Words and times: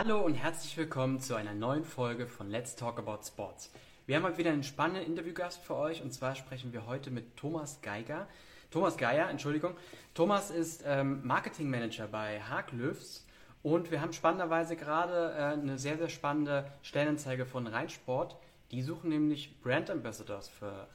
Hallo 0.00 0.20
und 0.20 0.34
herzlich 0.34 0.76
willkommen 0.76 1.18
zu 1.18 1.34
einer 1.34 1.54
neuen 1.54 1.82
Folge 1.82 2.28
von 2.28 2.48
Let's 2.48 2.76
Talk 2.76 3.00
About 3.00 3.18
Sports. 3.26 3.72
Wir 4.06 4.14
haben 4.14 4.22
heute 4.22 4.38
wieder 4.38 4.52
einen 4.52 4.62
spannenden 4.62 5.04
Interviewgast 5.04 5.60
für 5.60 5.74
euch 5.74 6.02
und 6.02 6.12
zwar 6.12 6.36
sprechen 6.36 6.72
wir 6.72 6.86
heute 6.86 7.10
mit 7.10 7.36
Thomas 7.36 7.80
Geiger. 7.82 8.28
Thomas 8.70 8.96
Geier, 8.96 9.28
Entschuldigung. 9.28 9.74
Thomas 10.14 10.52
ist 10.52 10.84
ähm, 10.86 11.26
Marketingmanager 11.26 12.06
bei 12.06 12.40
Haglöfs 12.40 13.26
und 13.64 13.90
wir 13.90 14.00
haben 14.00 14.12
spannenderweise 14.12 14.76
gerade 14.76 15.32
äh, 15.32 15.60
eine 15.60 15.78
sehr, 15.78 15.98
sehr 15.98 16.10
spannende 16.10 16.70
Stellenanzeige 16.82 17.44
von 17.44 17.66
Rheinsport. 17.66 18.36
Die 18.70 18.82
suchen 18.82 19.10
nämlich 19.10 19.60
Brand 19.62 19.90
Ambassadors 19.90 20.48
für 20.48 20.86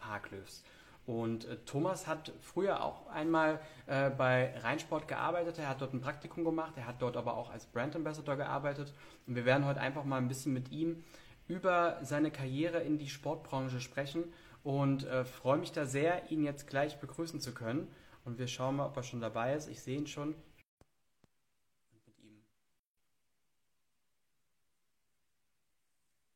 Haglöfs. 0.00 0.64
Und 1.08 1.46
äh, 1.46 1.56
Thomas 1.64 2.06
hat 2.06 2.32
früher 2.42 2.84
auch 2.84 3.06
einmal 3.06 3.60
äh, 3.86 4.10
bei 4.10 4.54
Rheinsport 4.58 5.08
gearbeitet. 5.08 5.58
Er 5.58 5.70
hat 5.70 5.80
dort 5.80 5.94
ein 5.94 6.02
Praktikum 6.02 6.44
gemacht. 6.44 6.74
Er 6.76 6.86
hat 6.86 7.00
dort 7.00 7.16
aber 7.16 7.34
auch 7.38 7.48
als 7.48 7.64
Brand 7.64 7.96
Ambassador 7.96 8.36
gearbeitet. 8.36 8.92
Und 9.26 9.34
wir 9.34 9.46
werden 9.46 9.64
heute 9.64 9.80
einfach 9.80 10.04
mal 10.04 10.18
ein 10.18 10.28
bisschen 10.28 10.52
mit 10.52 10.70
ihm 10.70 11.02
über 11.46 11.98
seine 12.02 12.30
Karriere 12.30 12.80
in 12.80 12.98
die 12.98 13.08
Sportbranche 13.08 13.80
sprechen. 13.80 14.24
Und 14.62 15.06
äh, 15.06 15.24
freue 15.24 15.56
mich 15.56 15.72
da 15.72 15.86
sehr, 15.86 16.30
ihn 16.30 16.44
jetzt 16.44 16.66
gleich 16.66 17.00
begrüßen 17.00 17.40
zu 17.40 17.54
können. 17.54 17.90
Und 18.26 18.38
wir 18.38 18.46
schauen 18.46 18.76
mal, 18.76 18.84
ob 18.84 18.96
er 18.98 19.02
schon 19.02 19.22
dabei 19.22 19.54
ist. 19.54 19.68
Ich 19.68 19.80
sehe 19.80 19.96
ihn 19.96 20.06
schon. 20.06 20.34
Mit 22.04 22.18
ihm 22.18 22.44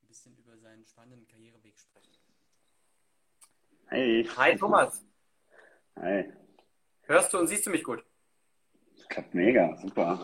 ein 0.00 0.08
bisschen 0.08 0.34
über 0.38 0.56
seinen 0.56 0.86
spannenden 0.86 1.28
Karriereweg 1.28 1.78
sprechen. 1.78 1.91
Hey. 3.92 4.26
Hi 4.38 4.56
Thomas. 4.56 5.04
Hi. 6.00 6.24
Hörst 7.02 7.30
du 7.30 7.38
und 7.38 7.46
siehst 7.46 7.66
du 7.66 7.70
mich 7.70 7.84
gut? 7.84 8.02
Klappt 9.10 9.34
mega, 9.34 9.76
super. 9.76 10.18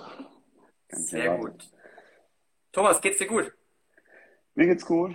Kann 0.89 1.03
Sehr 1.03 1.37
gut. 1.37 1.71
Thomas, 2.73 2.99
geht's 3.03 3.19
dir 3.19 3.27
gut? 3.27 3.53
Mir 4.55 4.69
geht's 4.69 4.87
gut. 4.87 5.15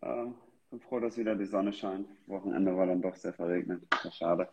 Äh, 0.00 0.26
bin 0.70 0.80
froh, 0.80 1.00
dass 1.00 1.16
wieder 1.16 1.34
die 1.34 1.46
Sonne 1.46 1.72
scheint. 1.72 2.08
Wochenende 2.28 2.76
war 2.76 2.86
dann 2.86 3.02
doch 3.02 3.16
sehr 3.16 3.32
verregnet. 3.32 3.82
Schade. 4.12 4.48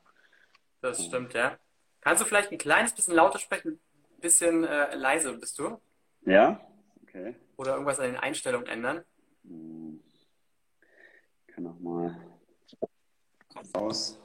Das 0.81 1.06
stimmt, 1.06 1.36
ja. 1.36 1.59
Kannst 2.02 2.23
du 2.23 2.25
vielleicht 2.25 2.52
ein 2.52 2.58
kleines 2.58 2.94
bisschen 2.94 3.14
lauter 3.14 3.38
sprechen? 3.38 3.80
Ein 4.17 4.22
bisschen 4.22 4.64
äh, 4.64 4.95
leise 4.95 5.38
bist 5.38 5.59
du? 5.59 5.80
Ja? 6.25 6.59
Okay. 7.03 7.36
Oder 7.58 7.73
irgendwas 7.73 8.00
an 8.00 8.08
den 8.08 8.17
Einstellungen 8.17 8.66
ändern? 8.66 9.06
Hm. 9.44 10.00
Kann 11.45 11.67
auch 11.67 11.80
mal 11.80 12.34
aus. 13.73 14.17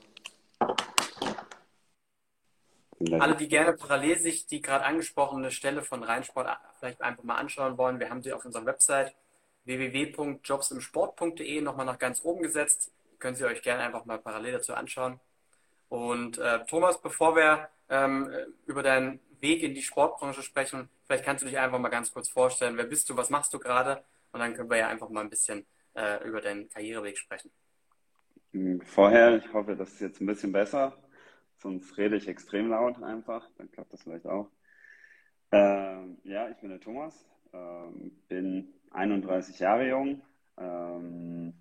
Alle, 3.19 3.34
die 3.34 3.48
gerne 3.48 3.72
parallel 3.72 4.19
sich 4.19 4.47
die 4.47 4.61
gerade 4.61 4.84
angesprochene 4.84 5.50
Stelle 5.50 5.83
von 5.83 6.03
Rheinsport 6.03 6.48
vielleicht 6.78 7.00
einfach 7.00 7.25
mal 7.25 7.37
anschauen 7.37 7.78
wollen, 7.78 7.98
wir 7.98 8.11
haben 8.11 8.22
sie 8.22 8.33
auf 8.33 8.45
unserer 8.45 8.67
Website 8.67 9.14
www.jobsimsport.de 9.64 11.61
nochmal 11.62 11.87
nach 11.87 11.98
ganz 11.98 12.20
oben 12.25 12.42
gesetzt. 12.42 12.92
Können 13.19 13.37
Sie 13.37 13.45
euch 13.45 13.62
gerne 13.62 13.83
einfach 13.83 14.05
mal 14.05 14.19
parallel 14.19 14.53
dazu 14.53 14.75
anschauen. 14.75 15.20
Und 15.89 16.39
äh, 16.39 16.65
Thomas, 16.67 17.00
bevor 17.00 17.37
wir 17.37 17.69
ähm, 17.89 18.31
über 18.67 18.83
deinen 18.83 19.20
Weg 19.41 19.62
in 19.62 19.75
die 19.75 19.83
Sportbranche 19.83 20.42
sprechen, 20.42 20.89
vielleicht 21.05 21.25
kannst 21.25 21.42
du 21.42 21.47
dich 21.47 21.59
einfach 21.59 21.78
mal 21.78 21.89
ganz 21.89 22.12
kurz 22.12 22.28
vorstellen. 22.28 22.77
Wer 22.77 22.84
bist 22.84 23.09
du, 23.11 23.17
was 23.17 23.31
machst 23.31 23.53
du 23.53 23.59
gerade? 23.59 24.03
Und 24.33 24.41
dann 24.41 24.55
können 24.55 24.70
wir 24.70 24.78
ja 24.78 24.89
einfach 24.89 25.09
mal 25.09 25.22
ein 25.22 25.31
bisschen 25.31 25.67
äh, 25.94 26.22
über 26.27 26.41
deinen 26.41 26.69
Karriereweg 26.69 27.19
sprechen. 27.19 27.50
Hm, 28.53 28.81
vorher, 28.81 29.37
ich 29.37 29.53
hoffe, 29.53 29.77
das 29.77 29.93
ist 29.93 30.01
jetzt 30.01 30.20
ein 30.20 30.27
bisschen 30.27 30.53
besser. 30.53 30.97
Sonst 31.59 31.97
rede 31.98 32.17
ich 32.17 32.29
extrem 32.29 32.69
laut 32.69 33.03
einfach. 33.03 33.48
Dann 33.59 33.70
klappt 33.70 33.93
das 33.93 34.03
vielleicht 34.03 34.27
auch. 34.27 34.51
Ähm, 35.53 36.19
ja, 36.25 36.48
ich 36.48 36.56
bin 36.59 36.71
der 36.71 36.81
Thomas, 36.81 37.27
ähm, 37.53 38.12
bin 38.28 38.73
31 38.93 39.59
Jahre 39.59 39.89
jung, 39.89 40.23
ähm, 40.59 41.55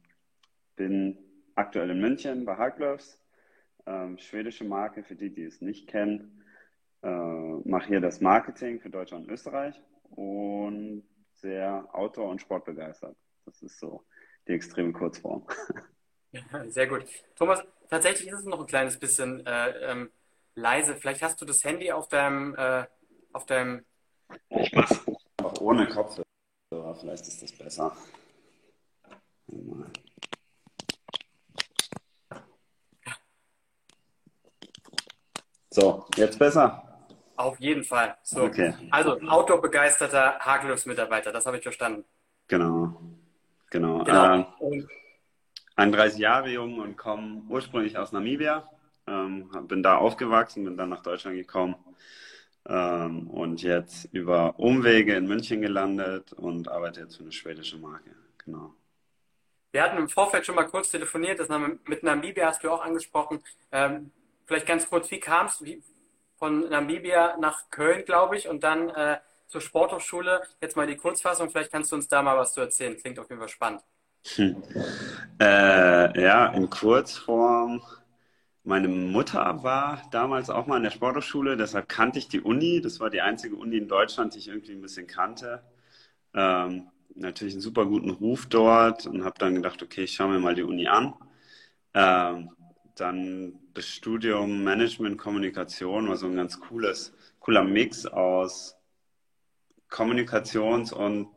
bin 0.75 1.17
aktuell 1.55 1.89
in 1.89 1.99
München 1.99 2.45
bei 2.45 2.55
Harklöfs, 2.55 3.19
ähm, 3.87 4.17
schwedische 4.19 4.63
Marke 4.63 5.03
für 5.03 5.15
die, 5.15 5.31
die 5.33 5.43
es 5.43 5.61
nicht 5.61 5.87
kennen. 5.87 6.43
Äh, 7.01 7.09
mache 7.09 7.87
hier 7.87 8.01
das 8.01 8.21
Marketing 8.21 8.79
für 8.79 8.89
Deutschland 8.89 9.27
und 9.27 9.33
Österreich 9.33 9.81
und 10.11 11.03
sehr 11.33 11.87
Outdoor- 11.93 12.29
und 12.29 12.41
Sportbegeistert. 12.41 13.17
Das 13.45 13.61
ist 13.63 13.79
so 13.79 14.05
die 14.47 14.53
extreme 14.53 14.93
Kurzform. 14.93 15.47
Sehr 16.67 16.87
gut. 16.87 17.05
Thomas, 17.35 17.63
tatsächlich 17.89 18.27
ist 18.27 18.39
es 18.39 18.45
noch 18.45 18.59
ein 18.59 18.67
kleines 18.67 18.97
bisschen 18.99 19.45
äh, 19.45 19.69
ähm, 19.91 20.11
leise. 20.55 20.95
Vielleicht 20.95 21.21
hast 21.21 21.41
du 21.41 21.45
das 21.45 21.63
Handy 21.63 21.91
auf 21.91 22.07
deinem, 22.07 22.55
äh, 22.55 22.85
auf 23.33 23.45
deinem. 23.45 23.85
Ich 24.49 24.71
mach's 24.73 24.99
auch 25.41 25.59
ohne 25.61 25.87
Kopfhörer. 25.87 26.95
Vielleicht 26.99 27.27
ist 27.27 27.41
das 27.41 27.51
besser. 27.51 27.95
So, 35.71 36.05
jetzt 36.15 36.37
besser? 36.37 36.83
Auf 37.35 37.59
jeden 37.59 37.83
Fall. 37.83 38.17
So. 38.23 38.43
Okay. 38.43 38.73
Also, 38.91 39.19
autobegeisterter 39.21 40.39
Hagelhofs-Mitarbeiter, 40.39 41.31
das 41.31 41.45
habe 41.45 41.57
ich 41.57 41.63
verstanden. 41.63 42.03
Genau. 42.47 42.99
Genau. 43.69 44.03
genau. 44.03 44.39
Äh, 44.59 44.83
31 45.79 46.19
Jahre 46.19 46.49
jung 46.49 46.79
und 46.79 46.97
komme 46.97 47.41
ursprünglich 47.47 47.97
aus 47.97 48.11
Namibia. 48.11 48.69
Ähm, 49.07 49.49
bin 49.67 49.81
da 49.81 49.97
aufgewachsen, 49.97 50.65
bin 50.65 50.75
dann 50.75 50.89
nach 50.89 51.01
Deutschland 51.01 51.37
gekommen 51.37 51.75
ähm, 52.67 53.29
und 53.29 53.61
jetzt 53.61 54.05
über 54.11 54.59
Umwege 54.59 55.15
in 55.15 55.25
München 55.25 55.61
gelandet 55.61 56.33
und 56.33 56.67
arbeite 56.67 56.99
jetzt 57.01 57.15
für 57.15 57.23
eine 57.23 57.31
schwedische 57.31 57.77
Marke. 57.77 58.11
Genau. 58.43 58.73
Wir 59.71 59.83
hatten 59.83 59.97
im 59.97 60.09
Vorfeld 60.09 60.45
schon 60.45 60.55
mal 60.55 60.67
kurz 60.67 60.91
telefoniert, 60.91 61.39
das 61.39 61.47
mit 61.85 62.03
Namibia 62.03 62.47
hast 62.47 62.63
du 62.63 62.71
auch 62.71 62.83
angesprochen. 62.83 63.41
Ähm, 63.71 64.11
vielleicht 64.45 64.67
ganz 64.67 64.89
kurz, 64.89 65.09
wie 65.11 65.19
kam 65.21 65.45
es 65.45 65.63
von 66.35 66.69
Namibia 66.69 67.37
nach 67.39 67.69
Köln, 67.69 68.03
glaube 68.03 68.35
ich, 68.35 68.49
und 68.49 68.63
dann 68.63 68.89
äh, 68.89 69.19
zur 69.47 69.61
Sporthochschule? 69.61 70.41
Jetzt 70.59 70.75
mal 70.75 70.87
die 70.87 70.97
Kurzfassung, 70.97 71.49
vielleicht 71.49 71.71
kannst 71.71 71.91
du 71.93 71.95
uns 71.95 72.09
da 72.09 72.21
mal 72.21 72.37
was 72.37 72.53
zu 72.53 72.59
erzählen. 72.59 72.97
Klingt 72.97 73.17
auf 73.17 73.29
jeden 73.29 73.39
Fall 73.39 73.49
spannend. 73.49 73.81
Hm. 74.27 74.61
Äh, 75.39 76.21
ja, 76.21 76.47
in 76.47 76.69
Kurzform. 76.69 77.81
Meine 78.63 78.87
Mutter 78.89 79.63
war 79.63 80.03
damals 80.11 80.49
auch 80.49 80.67
mal 80.67 80.77
in 80.77 80.83
der 80.83 80.91
Sporthochschule, 80.91 81.57
deshalb 81.57 81.89
kannte 81.89 82.19
ich 82.19 82.27
die 82.27 82.41
Uni. 82.41 82.81
Das 82.81 82.99
war 82.99 83.09
die 83.09 83.21
einzige 83.21 83.55
Uni 83.55 83.77
in 83.77 83.87
Deutschland, 83.87 84.35
die 84.35 84.39
ich 84.39 84.49
irgendwie 84.49 84.73
ein 84.73 84.81
bisschen 84.81 85.07
kannte. 85.07 85.63
Ähm, 86.35 86.87
natürlich 87.15 87.55
einen 87.55 87.61
super 87.61 87.85
guten 87.85 88.11
Ruf 88.11 88.47
dort 88.47 89.07
und 89.07 89.23
habe 89.25 89.37
dann 89.39 89.55
gedacht, 89.55 89.83
okay, 89.83 90.03
ich 90.05 90.13
schaue 90.13 90.29
mir 90.29 90.39
mal 90.39 90.55
die 90.55 90.63
Uni 90.63 90.87
an. 90.87 91.13
Ähm, 91.93 92.51
dann 92.95 93.53
das 93.73 93.87
Studium 93.87 94.63
Management 94.63 95.17
Kommunikation 95.17 96.09
war 96.09 96.17
so 96.17 96.27
ein 96.27 96.35
ganz 96.35 96.59
cooles, 96.59 97.13
cooler 97.39 97.63
Mix 97.63 98.05
aus 98.07 98.77
Kommunikations- 99.89 100.93
und 100.93 101.27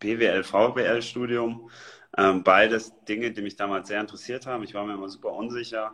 BWL, 0.00 0.42
VWL-Studium. 0.42 1.70
Ähm, 2.16 2.42
beides 2.42 2.94
Dinge, 3.04 3.32
die 3.32 3.42
mich 3.42 3.56
damals 3.56 3.88
sehr 3.88 4.00
interessiert 4.00 4.46
haben. 4.46 4.64
Ich 4.64 4.74
war 4.74 4.84
mir 4.84 4.94
immer 4.94 5.08
super 5.08 5.32
unsicher, 5.32 5.92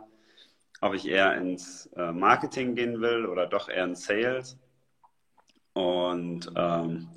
ob 0.81 0.93
ich 0.93 1.07
eher 1.07 1.35
ins 1.35 1.87
äh, 1.95 2.11
Marketing 2.11 2.75
gehen 2.75 3.01
will 3.01 3.25
oder 3.25 3.47
doch 3.47 3.69
eher 3.69 3.85
in 3.85 3.95
Sales. 3.95 4.57
Und 5.73 6.51
ähm, 6.55 7.07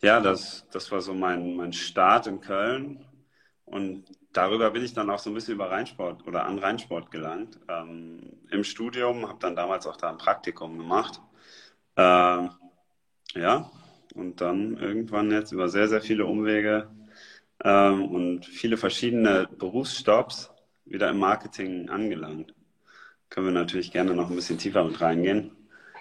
ja, 0.00 0.20
das, 0.20 0.66
das 0.70 0.90
war 0.90 1.00
so 1.00 1.12
mein, 1.14 1.56
mein 1.56 1.72
Start 1.72 2.26
in 2.26 2.40
Köln. 2.40 3.04
Und 3.66 4.04
darüber 4.32 4.70
bin 4.70 4.84
ich 4.84 4.94
dann 4.94 5.10
auch 5.10 5.18
so 5.18 5.30
ein 5.30 5.34
bisschen 5.34 5.54
über 5.54 5.70
Rheinsport 5.70 6.26
oder 6.26 6.46
an 6.46 6.58
Rheinsport 6.58 7.10
gelangt. 7.10 7.58
Ähm, 7.68 8.20
Im 8.50 8.64
Studium, 8.64 9.28
habe 9.28 9.38
dann 9.40 9.56
damals 9.56 9.86
auch 9.86 9.96
da 9.96 10.10
ein 10.10 10.18
Praktikum 10.18 10.78
gemacht. 10.78 11.20
Ähm, 11.96 12.50
ja, 13.34 13.70
und 14.14 14.40
dann 14.40 14.76
irgendwann 14.78 15.30
jetzt 15.30 15.52
über 15.52 15.68
sehr, 15.68 15.88
sehr 15.88 16.00
viele 16.00 16.26
Umwege 16.26 16.88
ähm, 17.66 18.06
und 18.14 18.46
viele 18.46 18.76
verschiedene 18.76 19.48
Berufsstops 19.58 20.50
wieder 20.84 21.10
im 21.10 21.18
Marketing 21.18 21.88
angelangt. 21.88 22.54
Können 23.28 23.46
wir 23.46 23.52
natürlich 23.52 23.90
gerne 23.90 24.14
noch 24.14 24.30
ein 24.30 24.36
bisschen 24.36 24.56
tiefer 24.56 24.84
mit 24.84 25.00
reingehen. 25.00 25.50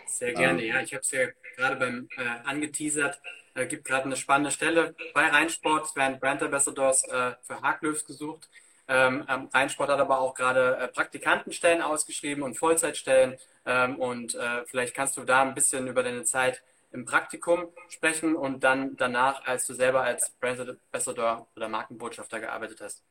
Sehr 0.05 0.33
gerne, 0.33 0.61
ähm, 0.61 0.67
ja. 0.67 0.81
Ich 0.81 0.93
habe 0.93 1.01
es 1.01 1.09
ja 1.09 1.25
gerade 1.57 1.77
beim 1.77 2.07
äh, 2.17 2.47
angeteasert. 2.47 3.19
Es 3.55 3.63
äh, 3.63 3.65
gibt 3.65 3.85
gerade 3.85 4.05
eine 4.05 4.15
spannende 4.15 4.51
Stelle 4.51 4.93
bei 5.15 5.27
Rheinsport. 5.27 5.85
Es 5.85 5.95
werden 5.95 6.19
Brand 6.19 6.43
Ambassadors 6.43 7.03
äh, 7.05 7.31
für 7.41 7.59
Haglöfs 7.61 8.05
gesucht. 8.05 8.47
Ähm, 8.87 9.25
ähm, 9.27 9.49
Rheinsport 9.51 9.89
hat 9.89 9.99
aber 9.99 10.19
auch 10.19 10.35
gerade 10.35 10.77
äh, 10.77 10.87
Praktikantenstellen 10.89 11.81
ausgeschrieben 11.81 12.43
und 12.43 12.59
Vollzeitstellen. 12.59 13.37
Ähm, 13.65 13.95
und 13.95 14.35
äh, 14.35 14.63
vielleicht 14.67 14.93
kannst 14.93 15.17
du 15.17 15.23
da 15.23 15.41
ein 15.41 15.55
bisschen 15.55 15.87
über 15.87 16.03
deine 16.03 16.25
Zeit 16.25 16.61
im 16.95 17.05
Praktikum 17.05 17.67
sprechen 17.89 18.35
und 18.35 18.63
dann 18.63 18.95
danach, 18.97 19.45
als 19.45 19.67
du 19.67 19.73
selber 19.73 20.01
als 20.01 20.31
Brand 20.39 20.59
Ambassador 20.61 21.47
oder 21.55 21.67
Markenbotschafter 21.67 22.39
gearbeitet 22.39 22.81
hast? 22.81 23.03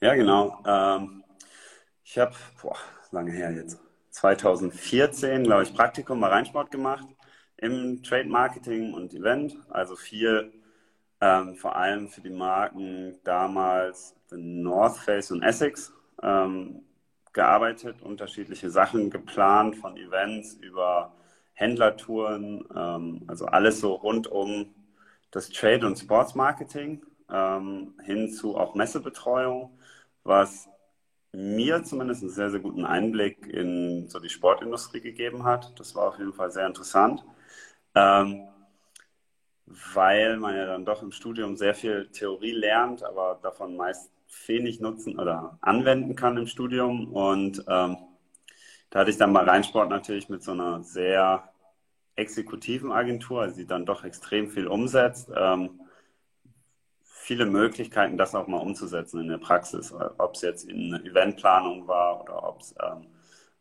Ja, 0.00 0.14
genau. 0.14 0.62
Ähm, 0.66 1.24
ich 2.04 2.18
habe, 2.18 2.34
lange 3.10 3.32
her 3.32 3.52
jetzt, 3.52 3.78
2014, 4.10 5.44
glaube 5.44 5.64
ich, 5.64 5.74
Praktikum 5.74 6.20
bei 6.20 6.28
Rheinsport 6.28 6.70
gemacht. 6.70 7.06
im 7.56 8.02
Trade 8.04 8.28
Marketing 8.28 8.94
und 8.94 9.12
Event, 9.14 9.56
also 9.68 9.96
viel 9.96 10.52
ähm, 11.20 11.56
vor 11.56 11.76
allem 11.76 12.08
für 12.08 12.20
die 12.20 12.30
Marken 12.30 13.18
damals 13.24 14.14
The 14.30 14.36
North 14.36 14.96
Face 14.98 15.30
und 15.32 15.42
Essex 15.42 15.92
ähm, 16.22 16.82
gearbeitet, 17.32 18.02
unterschiedliche 18.02 18.70
Sachen 18.70 19.10
geplant, 19.10 19.76
von 19.76 19.96
Events 19.96 20.54
über 20.54 21.12
Händlertouren, 21.58 22.64
ähm, 22.74 23.22
also 23.26 23.46
alles 23.46 23.80
so 23.80 23.94
rund 23.94 24.28
um 24.28 24.72
das 25.32 25.50
Trade- 25.50 25.86
und 25.86 25.98
Sportsmarketing 25.98 27.04
ähm, 27.30 27.94
hin 28.04 28.30
zu 28.30 28.56
auch 28.56 28.76
Messebetreuung, 28.76 29.76
was 30.22 30.68
mir 31.32 31.82
zumindest 31.82 32.22
einen 32.22 32.30
sehr, 32.30 32.50
sehr 32.50 32.60
guten 32.60 32.84
Einblick 32.84 33.46
in 33.48 34.08
so 34.08 34.20
die 34.20 34.28
Sportindustrie 34.28 35.00
gegeben 35.00 35.42
hat. 35.44 35.78
Das 35.80 35.96
war 35.96 36.08
auf 36.08 36.18
jeden 36.18 36.32
Fall 36.32 36.52
sehr 36.52 36.66
interessant, 36.66 37.24
ähm, 37.96 38.46
weil 39.66 40.36
man 40.36 40.56
ja 40.56 40.66
dann 40.66 40.84
doch 40.84 41.02
im 41.02 41.10
Studium 41.12 41.56
sehr 41.56 41.74
viel 41.74 42.08
Theorie 42.12 42.52
lernt, 42.52 43.02
aber 43.02 43.40
davon 43.42 43.76
meist 43.76 44.10
wenig 44.46 44.80
nutzen 44.80 45.18
oder 45.18 45.58
anwenden 45.60 46.14
kann 46.14 46.36
im 46.36 46.46
Studium. 46.46 47.12
Und 47.12 47.64
ähm, 47.68 47.96
da 48.90 49.00
hatte 49.00 49.10
ich 49.10 49.18
dann 49.18 49.32
bei 49.32 49.40
Rheinsport 49.40 49.90
natürlich 49.90 50.28
mit 50.28 50.42
so 50.42 50.52
einer 50.52 50.82
sehr 50.82 51.52
exekutiven 52.16 52.90
Agentur, 52.92 53.48
die 53.48 53.66
dann 53.66 53.86
doch 53.86 54.04
extrem 54.04 54.48
viel 54.50 54.66
umsetzt, 54.66 55.30
ähm, 55.36 55.80
viele 57.04 57.46
Möglichkeiten, 57.46 58.16
das 58.16 58.34
auch 58.34 58.46
mal 58.46 58.58
umzusetzen 58.58 59.20
in 59.20 59.28
der 59.28 59.38
Praxis. 59.38 59.92
Ob 59.92 60.34
es 60.34 60.42
jetzt 60.42 60.64
in 60.64 60.94
Eventplanung 61.04 61.86
war 61.86 62.22
oder 62.22 62.42
ob 62.42 62.60
es 62.60 62.74
ähm, 62.82 63.06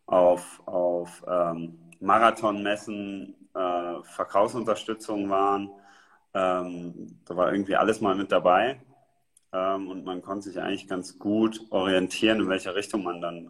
auf, 0.06 0.62
auf 0.66 1.24
ähm, 1.28 1.78
Marathonmessen 2.00 3.36
äh, 3.54 4.04
Verkaufsunterstützung 4.04 5.30
waren. 5.30 5.70
Ähm, 6.34 7.20
da 7.26 7.36
war 7.36 7.52
irgendwie 7.52 7.76
alles 7.76 8.02
mal 8.02 8.16
mit 8.16 8.32
dabei. 8.32 8.80
Ähm, 9.52 9.90
und 9.90 10.06
man 10.06 10.22
konnte 10.22 10.50
sich 10.50 10.62
eigentlich 10.62 10.88
ganz 10.88 11.20
gut 11.20 11.62
orientieren, 11.70 12.40
in 12.42 12.50
welche 12.50 12.74
Richtung 12.76 13.04
man 13.04 13.22
dann 13.22 13.50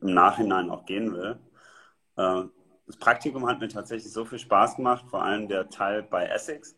im 0.00 0.14
Nachhinein 0.14 0.70
auch 0.70 0.84
gehen 0.84 1.12
will. 1.12 1.38
Äh, 2.16 2.44
das 2.86 2.96
Praktikum 2.98 3.46
hat 3.46 3.60
mir 3.60 3.68
tatsächlich 3.68 4.12
so 4.12 4.24
viel 4.24 4.38
Spaß 4.38 4.76
gemacht, 4.76 5.06
vor 5.08 5.22
allem 5.22 5.48
der 5.48 5.68
Teil 5.68 6.02
bei 6.04 6.26
Essex, 6.26 6.76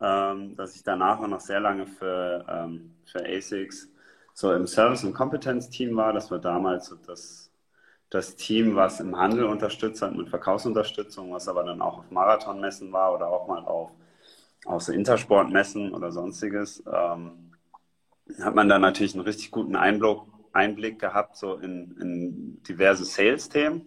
ähm, 0.00 0.56
dass 0.56 0.74
ich 0.74 0.82
danach 0.82 1.20
auch 1.20 1.28
noch 1.28 1.40
sehr 1.40 1.60
lange 1.60 1.86
für, 1.86 2.44
ähm, 2.48 2.96
für 3.04 3.24
ASICS 3.24 3.88
so 4.34 4.52
im 4.52 4.68
Service- 4.68 5.02
und 5.04 5.14
Kompetenzteam 5.14 5.96
war. 5.96 6.12
Das 6.12 6.30
war 6.30 6.38
damals 6.38 6.86
so 6.86 6.96
das, 6.96 7.50
das 8.08 8.36
Team, 8.36 8.76
was 8.76 9.00
im 9.00 9.16
Handel 9.16 9.44
unterstützt 9.44 10.00
hat 10.00 10.14
mit 10.14 10.28
Verkaufsunterstützung, 10.28 11.32
was 11.32 11.48
aber 11.48 11.64
dann 11.64 11.80
auch 11.82 11.98
auf 11.98 12.10
Marathonmessen 12.10 12.92
war 12.92 13.14
oder 13.14 13.28
auch 13.28 13.48
mal 13.48 13.64
auf, 13.64 13.90
auf 14.64 14.82
so 14.82 14.92
Intersportmessen 14.92 15.92
oder 15.92 16.12
sonstiges. 16.12 16.82
Ähm, 16.86 17.52
hat 18.40 18.54
man 18.54 18.68
da 18.68 18.78
natürlich 18.78 19.14
einen 19.14 19.24
richtig 19.24 19.50
guten 19.50 19.74
Einblick, 19.74 20.18
Einblick 20.52 20.98
gehabt, 20.98 21.36
so 21.36 21.54
in, 21.56 21.96
in 22.00 22.62
diverse 22.62 23.04
Sales-Themen. 23.04 23.86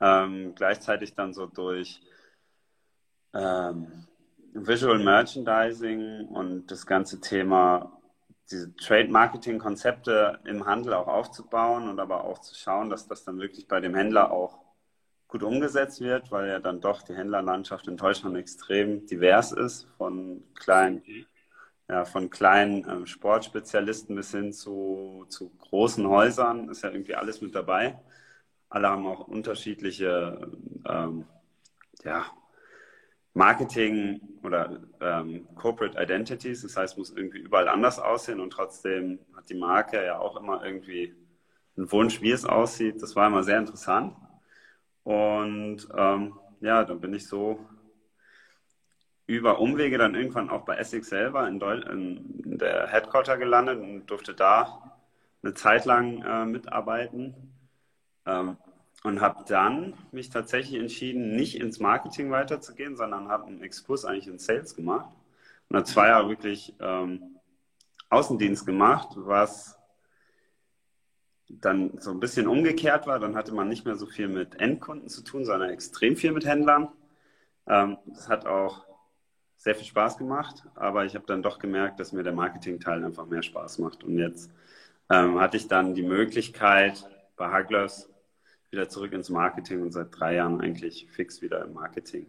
Ähm, 0.00 0.54
gleichzeitig 0.54 1.14
dann 1.14 1.32
so 1.32 1.46
durch 1.46 2.02
ähm, 3.32 4.06
Visual 4.52 4.98
Merchandising 4.98 6.28
und 6.28 6.70
das 6.70 6.86
ganze 6.86 7.20
Thema, 7.20 8.00
diese 8.50 8.74
Trade-Marketing-Konzepte 8.76 10.40
im 10.44 10.66
Handel 10.66 10.94
auch 10.94 11.08
aufzubauen 11.08 11.88
und 11.88 11.98
aber 11.98 12.24
auch 12.24 12.38
zu 12.38 12.54
schauen, 12.54 12.90
dass 12.90 13.08
das 13.08 13.24
dann 13.24 13.40
wirklich 13.40 13.66
bei 13.66 13.80
dem 13.80 13.94
Händler 13.94 14.30
auch 14.30 14.58
gut 15.26 15.42
umgesetzt 15.42 16.00
wird, 16.00 16.30
weil 16.30 16.48
ja 16.48 16.60
dann 16.60 16.80
doch 16.80 17.02
die 17.02 17.14
Händlerlandschaft 17.14 17.88
in 17.88 17.96
Deutschland 17.96 18.36
extrem 18.36 19.06
divers 19.06 19.50
ist, 19.50 19.88
von 19.96 20.44
kleinen 20.54 21.02
ja, 21.88 22.04
von 22.04 22.30
kleinen 22.30 22.88
ähm, 22.88 23.06
Sportspezialisten 23.06 24.16
bis 24.16 24.30
hin 24.30 24.52
zu, 24.52 25.26
zu 25.28 25.50
großen 25.50 26.06
Häusern 26.08 26.68
ist 26.68 26.82
ja 26.82 26.90
irgendwie 26.90 27.14
alles 27.14 27.40
mit 27.40 27.54
dabei. 27.54 27.98
Alle 28.68 28.88
haben 28.88 29.06
auch 29.06 29.28
unterschiedliche 29.28 30.50
ähm, 30.88 31.26
ja, 32.04 32.26
Marketing 33.34 34.20
oder 34.42 34.80
ähm, 35.00 35.46
Corporate 35.54 36.00
Identities. 36.00 36.62
Das 36.62 36.76
heißt, 36.76 36.94
es 36.94 36.98
muss 36.98 37.10
irgendwie 37.10 37.38
überall 37.38 37.68
anders 37.68 37.98
aussehen 37.98 38.40
und 38.40 38.50
trotzdem 38.50 39.18
hat 39.36 39.48
die 39.50 39.54
Marke 39.54 40.04
ja 40.04 40.18
auch 40.18 40.36
immer 40.36 40.64
irgendwie 40.64 41.14
einen 41.76 41.90
Wunsch, 41.92 42.22
wie 42.22 42.30
es 42.30 42.44
aussieht. 42.44 43.02
Das 43.02 43.16
war 43.16 43.26
immer 43.26 43.42
sehr 43.42 43.58
interessant. 43.58 44.16
Und 45.02 45.86
ähm, 45.96 46.34
ja, 46.60 46.84
dann 46.84 47.00
bin 47.00 47.12
ich 47.14 47.26
so 47.26 47.58
über 49.26 49.58
Umwege 49.58 49.98
dann 49.98 50.14
irgendwann 50.14 50.50
auch 50.50 50.64
bei 50.64 50.76
Essex 50.76 51.08
selber 51.08 51.48
in, 51.48 51.58
Deu 51.58 51.78
in 51.78 52.58
der 52.58 52.88
Headquarter 52.88 53.38
gelandet 53.38 53.80
und 53.80 54.06
durfte 54.06 54.34
da 54.34 54.98
eine 55.42 55.54
Zeit 55.54 55.84
lang 55.84 56.22
äh, 56.22 56.44
mitarbeiten. 56.44 57.52
Ähm, 58.26 58.56
und 59.04 59.20
habe 59.20 59.44
dann 59.46 59.92
mich 60.12 60.30
tatsächlich 60.30 60.80
entschieden, 60.80 61.36
nicht 61.36 61.60
ins 61.60 61.78
Marketing 61.78 62.30
weiterzugehen, 62.30 62.96
sondern 62.96 63.28
habe 63.28 63.46
einen 63.46 63.62
Exkurs 63.62 64.06
eigentlich 64.06 64.28
in 64.28 64.38
Sales 64.38 64.74
gemacht 64.74 65.14
und 65.68 65.76
habe 65.76 65.84
zwei 65.84 66.08
Jahre 66.08 66.30
wirklich 66.30 66.74
ähm, 66.80 67.36
Außendienst 68.08 68.64
gemacht, 68.64 69.10
was 69.16 69.78
dann 71.48 71.98
so 71.98 72.12
ein 72.12 72.20
bisschen 72.20 72.48
umgekehrt 72.48 73.06
war. 73.06 73.18
Dann 73.18 73.36
hatte 73.36 73.52
man 73.52 73.68
nicht 73.68 73.84
mehr 73.84 73.96
so 73.96 74.06
viel 74.06 74.28
mit 74.28 74.58
Endkunden 74.58 75.10
zu 75.10 75.22
tun, 75.22 75.44
sondern 75.44 75.68
extrem 75.68 76.16
viel 76.16 76.32
mit 76.32 76.46
Händlern. 76.46 76.88
Ähm, 77.66 77.98
das 78.06 78.30
hat 78.30 78.46
auch 78.46 78.86
sehr 79.64 79.74
viel 79.74 79.86
Spaß 79.86 80.18
gemacht, 80.18 80.62
aber 80.74 81.06
ich 81.06 81.14
habe 81.14 81.24
dann 81.26 81.42
doch 81.42 81.58
gemerkt, 81.58 81.98
dass 81.98 82.12
mir 82.12 82.22
der 82.22 82.34
Marketing-Teil 82.34 83.02
einfach 83.02 83.24
mehr 83.24 83.42
Spaß 83.42 83.78
macht. 83.78 84.04
Und 84.04 84.18
jetzt 84.18 84.50
ähm, 85.08 85.40
hatte 85.40 85.56
ich 85.56 85.68
dann 85.68 85.94
die 85.94 86.02
Möglichkeit, 86.02 87.08
bei 87.36 87.50
Huglers 87.50 88.10
wieder 88.70 88.90
zurück 88.90 89.14
ins 89.14 89.30
Marketing 89.30 89.80
und 89.80 89.90
seit 89.90 90.08
drei 90.10 90.34
Jahren 90.34 90.60
eigentlich 90.60 91.08
fix 91.10 91.40
wieder 91.40 91.64
im 91.64 91.72
Marketing. 91.72 92.26